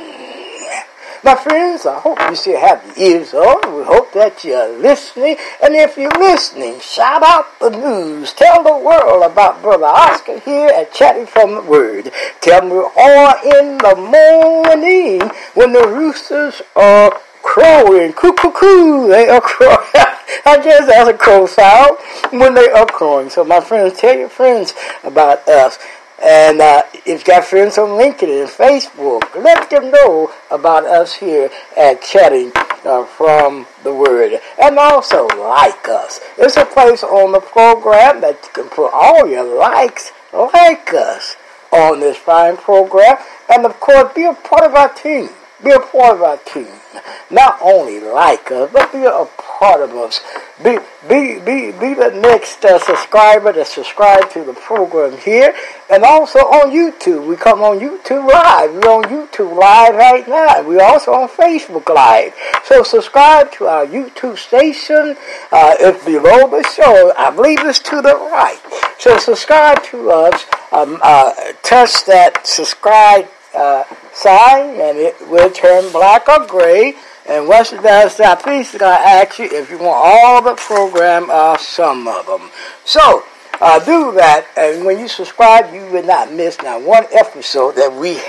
My 1.24 1.36
friends, 1.36 1.86
I 1.86 2.00
hope 2.00 2.20
you 2.20 2.36
still 2.36 2.60
have 2.60 2.84
your 2.98 2.98
ears 2.98 3.36
on. 3.36 3.78
We 3.78 3.84
hope 3.84 4.12
that 4.14 4.44
you're 4.44 4.76
listening. 4.80 5.38
And 5.64 5.76
if 5.76 5.96
you're 5.96 6.10
listening, 6.18 6.80
shout 6.80 7.22
out 7.22 7.60
the 7.60 7.70
news. 7.70 8.34
Tell 8.34 8.64
the 8.64 8.76
world 8.76 9.32
about 9.32 9.62
Brother 9.62 9.86
Oscar 9.86 10.40
here 10.40 10.70
at 10.70 10.92
Chatting 10.92 11.28
from 11.28 11.54
the 11.54 11.62
Word. 11.62 12.12
Tell 12.42 12.62
them 12.62 12.72
we're 12.72 12.90
all 12.98 13.36
in 13.44 13.78
the 13.78 13.96
morning 13.98 15.30
when 15.54 15.74
the 15.74 15.88
roosters 15.88 16.64
are 16.76 17.12
crowing. 17.44 18.14
Coo, 18.14 18.34
coo, 18.34 18.52
coo. 18.52 19.08
They 19.08 19.28
are 19.28 19.42
crowing. 19.42 19.78
I 20.46 20.60
guess 20.64 20.88
that's 20.88 21.08
a 21.08 21.14
crow 21.14 21.46
sound 21.46 21.98
when 22.32 22.56
they 22.56 22.70
are 22.72 22.88
crowing. 22.88 23.30
So 23.30 23.44
my 23.44 23.60
friends, 23.60 24.00
tell 24.00 24.18
your 24.18 24.30
friends 24.30 24.74
about 25.04 25.48
us. 25.48 25.78
And 26.24 26.62
uh, 26.62 26.84
if 26.94 27.08
you've 27.08 27.24
got 27.24 27.46
friends 27.46 27.78
on 27.78 27.90
LinkedIn 28.00 28.42
and 28.42 28.50
Facebook, 28.50 29.36
let 29.36 29.70
them 29.70 29.90
know 29.90 30.32
about 30.52 30.86
us 30.86 31.16
here 31.16 31.50
at 31.76 32.02
Chatting 32.02 32.52
uh, 32.86 33.06
from 33.06 33.66
the 33.84 33.94
Word. 33.94 34.40
And 34.62 34.78
also 34.78 35.28
like 35.28 35.90
us. 35.90 36.20
It's 36.38 36.58
a 36.58 36.66
place 36.66 37.04
on 37.04 37.32
the 37.32 37.40
program 37.40 38.22
that 38.22 38.40
you 38.44 38.50
can 38.54 38.70
put 38.70 38.92
all 38.94 39.28
your 39.28 39.44
likes, 39.44 40.12
like 40.32 40.94
us 40.94 41.36
on 41.72 42.02
this 42.02 42.18
fine 42.18 42.58
program. 42.58 43.18
And 43.50 43.66
of 43.66 43.80
course, 43.80 44.14
be 44.14 44.26
a 44.26 44.34
part 44.34 44.64
of 44.64 44.76
our 44.76 44.94
team. 44.94 45.30
Be 45.64 45.72
a 45.72 45.80
part 45.80 46.18
of 46.18 46.22
our 46.22 46.38
team. 46.38 46.81
Not 47.30 47.60
only 47.62 48.00
like 48.00 48.52
us, 48.52 48.70
but 48.74 48.92
be 48.92 49.04
a 49.04 49.26
part 49.62 49.82
of 49.82 49.92
us. 49.92 50.22
Be 50.64 50.78
be 51.08 51.40
be 51.40 51.72
be 51.72 51.94
the 51.94 52.12
next 52.22 52.64
uh, 52.66 52.78
subscriber 52.80 53.54
to 53.54 53.64
subscribe 53.64 54.30
to 54.32 54.44
the 54.44 54.54
program 54.54 55.18
here, 55.18 55.56
and 55.90 56.04
also 56.04 56.40
on 56.40 56.72
YouTube. 56.72 57.26
We 57.26 57.36
come 57.36 57.62
on 57.62 57.80
YouTube 57.80 58.28
Live. 58.28 58.74
We're 58.74 58.92
on 58.92 59.04
YouTube 59.04 59.58
Live 59.58 59.96
right 59.96 60.28
now. 60.28 60.62
We're 60.62 60.84
also 60.84 61.14
on 61.14 61.30
Facebook 61.30 61.88
Live. 61.94 62.34
So 62.66 62.84
subscribe 62.84 63.52
to 63.54 63.68
our 63.68 63.86
YouTube 63.86 64.38
station. 64.38 65.16
Uh, 65.52 65.76
it's 65.80 66.04
below 66.04 66.50
the 66.50 66.64
show. 66.76 67.14
I 67.18 67.32
believe 67.32 67.60
it's 67.62 67.80
to 67.80 68.02
the 68.02 68.16
right. 68.16 68.60
So 69.00 69.18
subscribe 69.18 69.84
to 69.86 70.12
us. 70.12 70.46
Um, 70.72 71.00
uh, 71.02 71.34
touch 71.64 72.06
that 72.06 72.46
subscribe 72.46 73.28
uh, 73.54 73.84
sign, 74.14 74.80
and 74.80 74.98
it 74.98 75.16
will 75.30 75.50
turn 75.50 75.92
black 75.92 76.28
or 76.28 76.46
gray 76.46 76.96
And 77.28 77.48
once 77.48 77.72
it 77.72 77.82
does 77.84 78.18
that, 78.18 78.42
please 78.42 78.72
going 78.72 78.80
to 78.80 79.08
ask 79.08 79.38
you 79.38 79.46
if 79.46 79.70
you 79.70 79.78
want 79.78 80.02
all 80.04 80.42
the 80.42 80.56
program 80.56 81.30
or 81.30 81.58
some 81.60 82.08
of 82.08 82.26
them. 82.26 82.50
So, 82.84 83.24
uh, 83.62 83.78
do 83.80 84.12
that, 84.14 84.48
and 84.58 84.84
when 84.84 85.00
you 85.00 85.08
subscribe, 85.08 85.72
you 85.72 85.86
will 85.92 86.04
not 86.04 86.34
miss 86.34 86.60
not 86.64 86.82
one 86.82 87.06
episode 87.12 87.76
that 87.76 87.94
we 87.94 88.20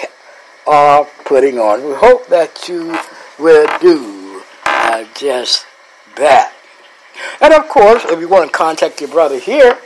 are 0.67 1.07
putting 1.25 1.59
on. 1.59 1.85
We 1.87 1.95
hope 1.95 2.27
that 2.27 2.69
you 2.69 2.99
will 3.39 3.67
do 3.81 4.43
uh, 4.67 5.05
just 5.15 5.67
that. 6.17 6.53
And 7.41 7.55
of 7.55 7.67
course, 7.69 8.05
if 8.05 8.21
you 8.21 8.29
want 8.29 8.53
to 8.53 8.57
contact 8.57 9.01
your 9.01 9.11
brother 9.11 9.39
here, 9.39 9.79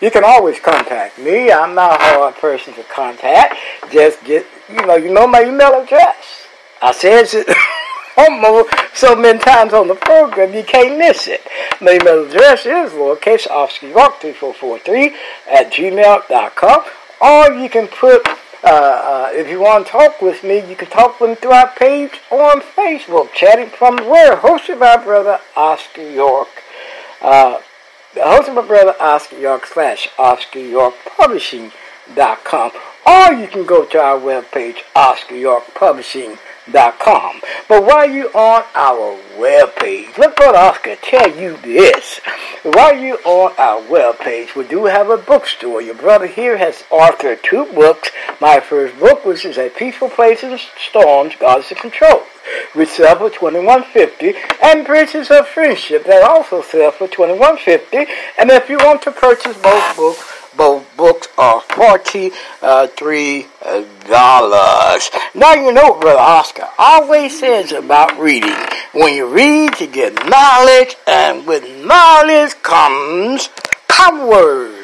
you 0.00 0.10
can 0.10 0.24
always 0.24 0.60
contact 0.60 1.18
me. 1.18 1.50
I'm 1.50 1.74
not 1.74 2.00
a 2.00 2.04
hard 2.04 2.34
person 2.36 2.74
to 2.74 2.82
contact. 2.84 3.56
Just 3.90 4.22
get, 4.24 4.46
you 4.68 4.86
know, 4.86 4.96
you 4.96 5.12
know 5.12 5.26
my 5.26 5.42
email 5.42 5.80
address. 5.80 6.46
I 6.80 6.92
said 6.92 7.26
it 7.32 7.56
almost 8.18 8.70
so 8.94 9.14
many 9.14 9.38
times 9.38 9.72
on 9.72 9.88
the 9.88 9.94
program, 9.94 10.52
you 10.52 10.64
can't 10.64 10.98
miss 10.98 11.28
it. 11.28 11.46
My 11.80 11.92
email 11.92 12.26
address 12.26 12.66
is 12.66 12.92
lowercase 12.92 13.48
Oscar 13.48 13.88
York 13.88 14.20
3443 14.20 15.16
at 15.50 15.72
gmail.com. 15.72 16.84
Or 17.20 17.52
you 17.54 17.68
can 17.68 17.88
put, 17.88 18.26
uh, 18.28 18.66
uh, 18.66 19.28
if 19.32 19.48
you 19.48 19.60
want 19.60 19.86
to 19.86 19.92
talk 19.92 20.20
with 20.22 20.44
me, 20.44 20.68
you 20.68 20.76
can 20.76 20.88
talk 20.88 21.20
with 21.20 21.30
me 21.30 21.36
through 21.36 21.52
our 21.52 21.68
page 21.68 22.20
on 22.30 22.60
Facebook, 22.60 23.32
Chatting 23.32 23.70
from 23.70 23.96
Where, 24.08 24.36
hosted 24.36 24.78
by 24.78 24.96
brother 24.96 25.40
Oscar 25.56 26.08
York. 26.08 26.48
Uh, 27.20 27.58
hosted 28.18 28.54
by 28.54 28.66
brother 28.66 28.94
Oscar 29.00 29.38
York 29.38 29.66
slash 29.66 30.08
Oscar 30.18 30.60
York 30.60 30.94
Publishing.com. 31.16 32.72
Or 33.06 33.32
you 33.32 33.48
can 33.48 33.64
go 33.64 33.84
to 33.86 33.98
our 33.98 34.18
webpage, 34.18 34.78
Oscar 34.94 35.36
York 35.36 35.74
Publishing.com 35.74 36.38
com. 36.72 37.40
But 37.68 37.84
while 37.84 38.10
you're 38.10 38.36
on 38.36 38.64
our 38.74 39.18
webpage, 39.36 40.16
let 40.18 40.36
Brother 40.36 40.58
Oscar 40.58 40.96
tell 40.96 41.34
you 41.36 41.56
this. 41.58 42.20
While 42.62 42.98
you 42.98 43.18
are 43.18 43.50
on 43.50 43.54
our 43.58 43.82
webpage, 43.82 44.54
we 44.54 44.66
do 44.66 44.84
have 44.84 45.10
a 45.10 45.16
bookstore. 45.16 45.80
Your 45.80 45.94
brother 45.94 46.26
here 46.26 46.58
has 46.58 46.84
authored 46.90 47.42
two 47.42 47.64
books. 47.72 48.10
My 48.40 48.60
first 48.60 48.98
book, 48.98 49.24
which 49.24 49.44
is 49.44 49.58
A 49.58 49.70
Peaceful 49.70 50.10
Place 50.10 50.42
in 50.42 50.58
Storms, 50.88 51.34
God's 51.38 51.70
in 51.70 51.78
Control, 51.78 52.22
which 52.74 52.90
sell 52.90 53.16
for 53.16 53.30
twenty 53.30 53.60
one 53.60 53.84
fifty, 53.84 54.34
and 54.62 54.86
Bridges 54.86 55.30
of 55.30 55.48
Friendship 55.48 56.04
that 56.04 56.22
also 56.22 56.62
sell 56.62 56.90
for 56.90 57.08
twenty 57.08 57.38
one 57.38 57.56
fifty. 57.56 58.06
And 58.38 58.50
if 58.50 58.68
you 58.68 58.78
want 58.78 59.02
to 59.02 59.10
purchase 59.10 59.56
both 59.58 59.96
books, 59.96 60.24
both 60.56 60.96
books 60.96 61.28
are 61.38 61.60
forty-three 61.60 63.46
dollars. 64.08 65.10
Now 65.34 65.54
you 65.54 65.72
know, 65.72 65.94
Brother 65.98 66.18
Oscar 66.18 66.68
always 66.78 67.38
says 67.38 67.72
about 67.72 68.18
reading. 68.18 68.56
When 68.92 69.14
you 69.14 69.26
read, 69.26 69.78
you 69.80 69.86
get 69.86 70.14
knowledge, 70.28 70.96
and 71.06 71.46
with 71.46 71.64
knowledge 71.84 72.54
comes 72.62 73.50
power. 73.88 74.77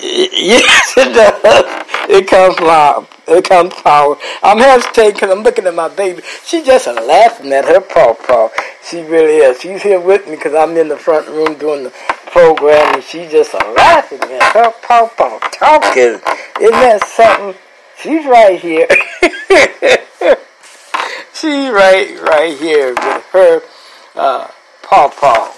Yes, 0.32 0.94
it 0.96 1.12
does. 1.14 1.86
It 2.08 2.26
comes 2.26 2.56
from 2.56 3.06
it 3.28 3.44
comes 3.44 3.74
power. 3.74 4.16
I'm 4.42 4.56
hesitating 4.58 5.12
because 5.14 5.30
I'm 5.30 5.42
looking 5.42 5.66
at 5.66 5.74
my 5.74 5.88
baby. 5.88 6.22
She's 6.44 6.64
just 6.64 6.86
laughing 6.86 7.52
at 7.52 7.66
her 7.66 7.80
paw 7.80 8.14
paw. 8.14 8.48
She 8.82 9.02
really 9.02 9.36
is. 9.36 9.60
She's 9.60 9.82
here 9.82 10.00
with 10.00 10.26
me 10.26 10.36
because 10.36 10.54
I'm 10.54 10.76
in 10.78 10.88
the 10.88 10.96
front 10.96 11.28
room 11.28 11.58
doing 11.58 11.84
the 11.84 11.90
program, 12.32 12.94
and 12.94 13.04
she's 13.04 13.30
just 13.30 13.52
laughing 13.52 14.22
at 14.22 14.52
her 14.54 14.72
paw 14.82 15.08
paw 15.16 15.38
talking. 15.52 16.18
Isn't 16.60 16.80
that 16.80 17.04
something? 17.04 17.60
She's 18.00 18.24
right 18.24 18.58
here. 18.58 18.88
she's 21.34 21.70
right, 21.70 22.18
right 22.22 22.56
here 22.58 22.94
with 22.94 23.24
her 23.32 23.62
uh, 24.16 24.48
paw 24.82 25.08
paw. 25.08 25.54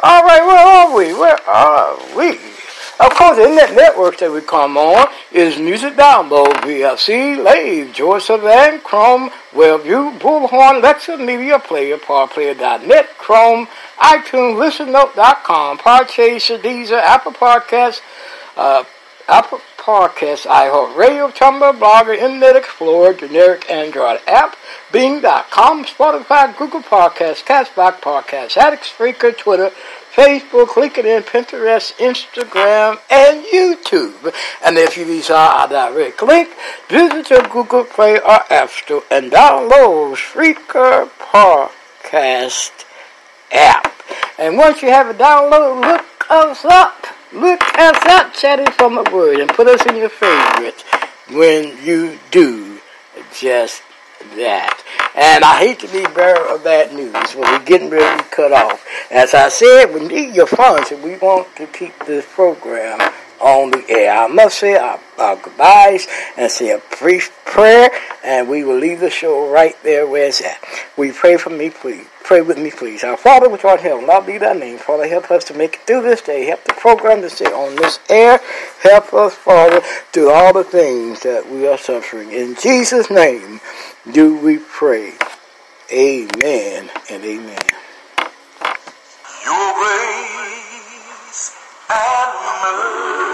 All 0.00 0.22
right, 0.22 0.46
where 0.46 0.66
are 0.66 0.96
we? 0.96 1.12
Where 1.12 1.40
are 1.48 1.98
we? 2.16 2.53
Of 3.00 3.10
course, 3.14 3.36
the 3.38 3.42
internet 3.42 3.74
networks 3.74 4.20
that 4.20 4.30
we 4.30 4.40
come 4.40 4.76
on 4.76 5.08
is 5.32 5.58
Music 5.58 5.94
Download, 5.94 6.52
VLC, 6.62 7.42
Lave, 7.42 7.92
George 7.92 8.22
Savannah, 8.22 8.78
Chrome, 8.78 9.30
Wellview, 9.52 10.16
Bullhorn, 10.20 10.80
Lexa 10.80 11.18
Media 11.18 11.58
Player, 11.58 11.96
PowerPlayer.net, 11.96 13.18
Chrome, 13.18 13.66
iTunes, 13.98 14.54
ListenNote.com, 14.56 15.78
Podchaser, 15.78 16.58
Deezer, 16.58 17.00
Apple 17.00 17.32
Podcasts, 17.32 18.00
uh, 18.56 18.84
Apple 19.26 19.60
Podcasts, 19.84 20.46
iHeartRadio, 20.46 21.30
Tumblr, 21.30 21.78
Blogger, 21.78 22.16
Internet 22.16 22.56
Explorer, 22.56 23.12
generic 23.12 23.70
Android 23.70 24.18
app, 24.26 24.56
Bing.com, 24.90 25.84
Spotify, 25.84 26.56
Google 26.56 26.80
Podcasts, 26.80 27.44
Castbox 27.44 28.00
Podcasts, 28.00 28.56
Addict, 28.56 28.82
Spreaker, 28.82 29.36
Twitter, 29.36 29.70
Facebook, 30.14 30.68
LinkedIn, 30.68 31.24
Pinterest, 31.24 31.92
Instagram, 31.98 32.98
and 33.10 33.44
YouTube. 33.44 34.34
And 34.64 34.78
if 34.78 34.96
you 34.96 35.04
desire 35.04 35.66
a 35.66 35.68
direct 35.68 36.22
link, 36.22 36.48
visit 36.88 37.28
your 37.28 37.42
Google 37.42 37.84
Play 37.84 38.18
or 38.18 38.40
App 38.50 38.70
Store 38.70 39.02
and 39.10 39.30
download 39.30 40.16
Spreaker 40.16 41.10
Podcast 41.18 42.86
app. 43.52 43.92
And 44.38 44.56
once 44.56 44.80
you 44.80 44.88
have 44.88 45.08
it 45.08 45.18
downloaded, 45.18 45.82
look 45.82 46.30
us 46.30 46.64
up. 46.64 47.03
Look 47.34 47.62
us 47.78 48.06
up, 48.06 48.32
chatting 48.32 48.70
from 48.70 48.94
the 48.94 49.10
word, 49.12 49.40
and 49.40 49.50
put 49.50 49.66
us 49.66 49.84
in 49.86 49.96
your 49.96 50.08
favorites 50.08 50.84
when 51.32 51.76
you 51.84 52.16
do 52.30 52.78
just 53.34 53.82
that. 54.36 54.80
And 55.16 55.44
I 55.44 55.58
hate 55.58 55.80
to 55.80 55.88
be 55.88 56.06
bearer 56.14 56.54
of 56.54 56.62
bad 56.62 56.94
news 56.94 57.34
when 57.34 57.50
we're 57.50 57.64
getting 57.64 57.90
ready 57.90 58.22
to 58.22 58.28
cut 58.30 58.52
off. 58.52 58.86
As 59.10 59.34
I 59.34 59.48
said, 59.48 59.92
we 59.92 60.06
need 60.06 60.36
your 60.36 60.46
funds 60.46 60.92
if 60.92 61.02
we 61.02 61.16
want 61.16 61.48
to 61.56 61.66
keep 61.66 61.98
this 62.06 62.24
program 62.32 63.00
on 63.40 63.72
the 63.72 63.84
air. 63.88 64.16
I 64.16 64.28
must 64.28 64.58
say 64.60 64.76
our, 64.76 65.00
our 65.18 65.34
goodbyes 65.34 66.06
and 66.36 66.48
say 66.50 66.70
a 66.70 66.80
brief 67.00 67.36
prayer, 67.44 67.90
and 68.22 68.48
we 68.48 68.62
will 68.62 68.78
leave 68.78 69.00
the 69.00 69.10
show 69.10 69.50
right 69.50 69.74
there 69.82 70.06
where 70.06 70.28
it's 70.28 70.40
at. 70.40 70.58
We 70.96 71.10
pray 71.10 71.36
for 71.36 71.50
me, 71.50 71.70
please. 71.70 72.06
Pray 72.24 72.40
with 72.40 72.56
me, 72.56 72.70
please. 72.70 73.04
Our 73.04 73.18
Father, 73.18 73.50
which 73.50 73.66
art 73.66 73.80
in 73.80 73.86
heaven, 73.86 74.06
not 74.06 74.26
be 74.26 74.38
thy 74.38 74.54
name. 74.54 74.78
Father, 74.78 75.06
help 75.06 75.30
us 75.30 75.44
to 75.44 75.54
make 75.54 75.74
it 75.74 75.80
through 75.82 76.00
this 76.00 76.22
day. 76.22 76.46
Help 76.46 76.64
the 76.64 76.72
program 76.72 77.20
to 77.20 77.28
stay 77.28 77.44
on 77.44 77.76
this 77.76 77.98
air. 78.08 78.40
Help 78.82 79.12
us, 79.12 79.34
Father, 79.34 79.82
through 80.10 80.30
all 80.30 80.54
the 80.54 80.64
things 80.64 81.20
that 81.20 81.50
we 81.50 81.66
are 81.68 81.76
suffering. 81.76 82.32
In 82.32 82.56
Jesus' 82.56 83.10
name 83.10 83.60
do 84.10 84.38
we 84.38 84.56
pray. 84.56 85.12
Amen 85.92 86.88
and 87.10 87.22
amen. 87.22 87.58
Your 89.44 89.74
grace 89.74 91.54
and 91.90 92.32
mercy 92.62 93.33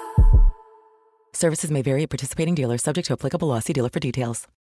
Services 1.41 1.71
may 1.71 1.81
vary 1.81 2.03
at 2.03 2.09
participating 2.11 2.53
dealers, 2.53 2.83
subject 2.83 3.07
to 3.07 3.13
applicable. 3.13 3.59
See 3.61 3.73
dealer 3.73 3.89
for 3.89 3.99
details. 3.99 4.47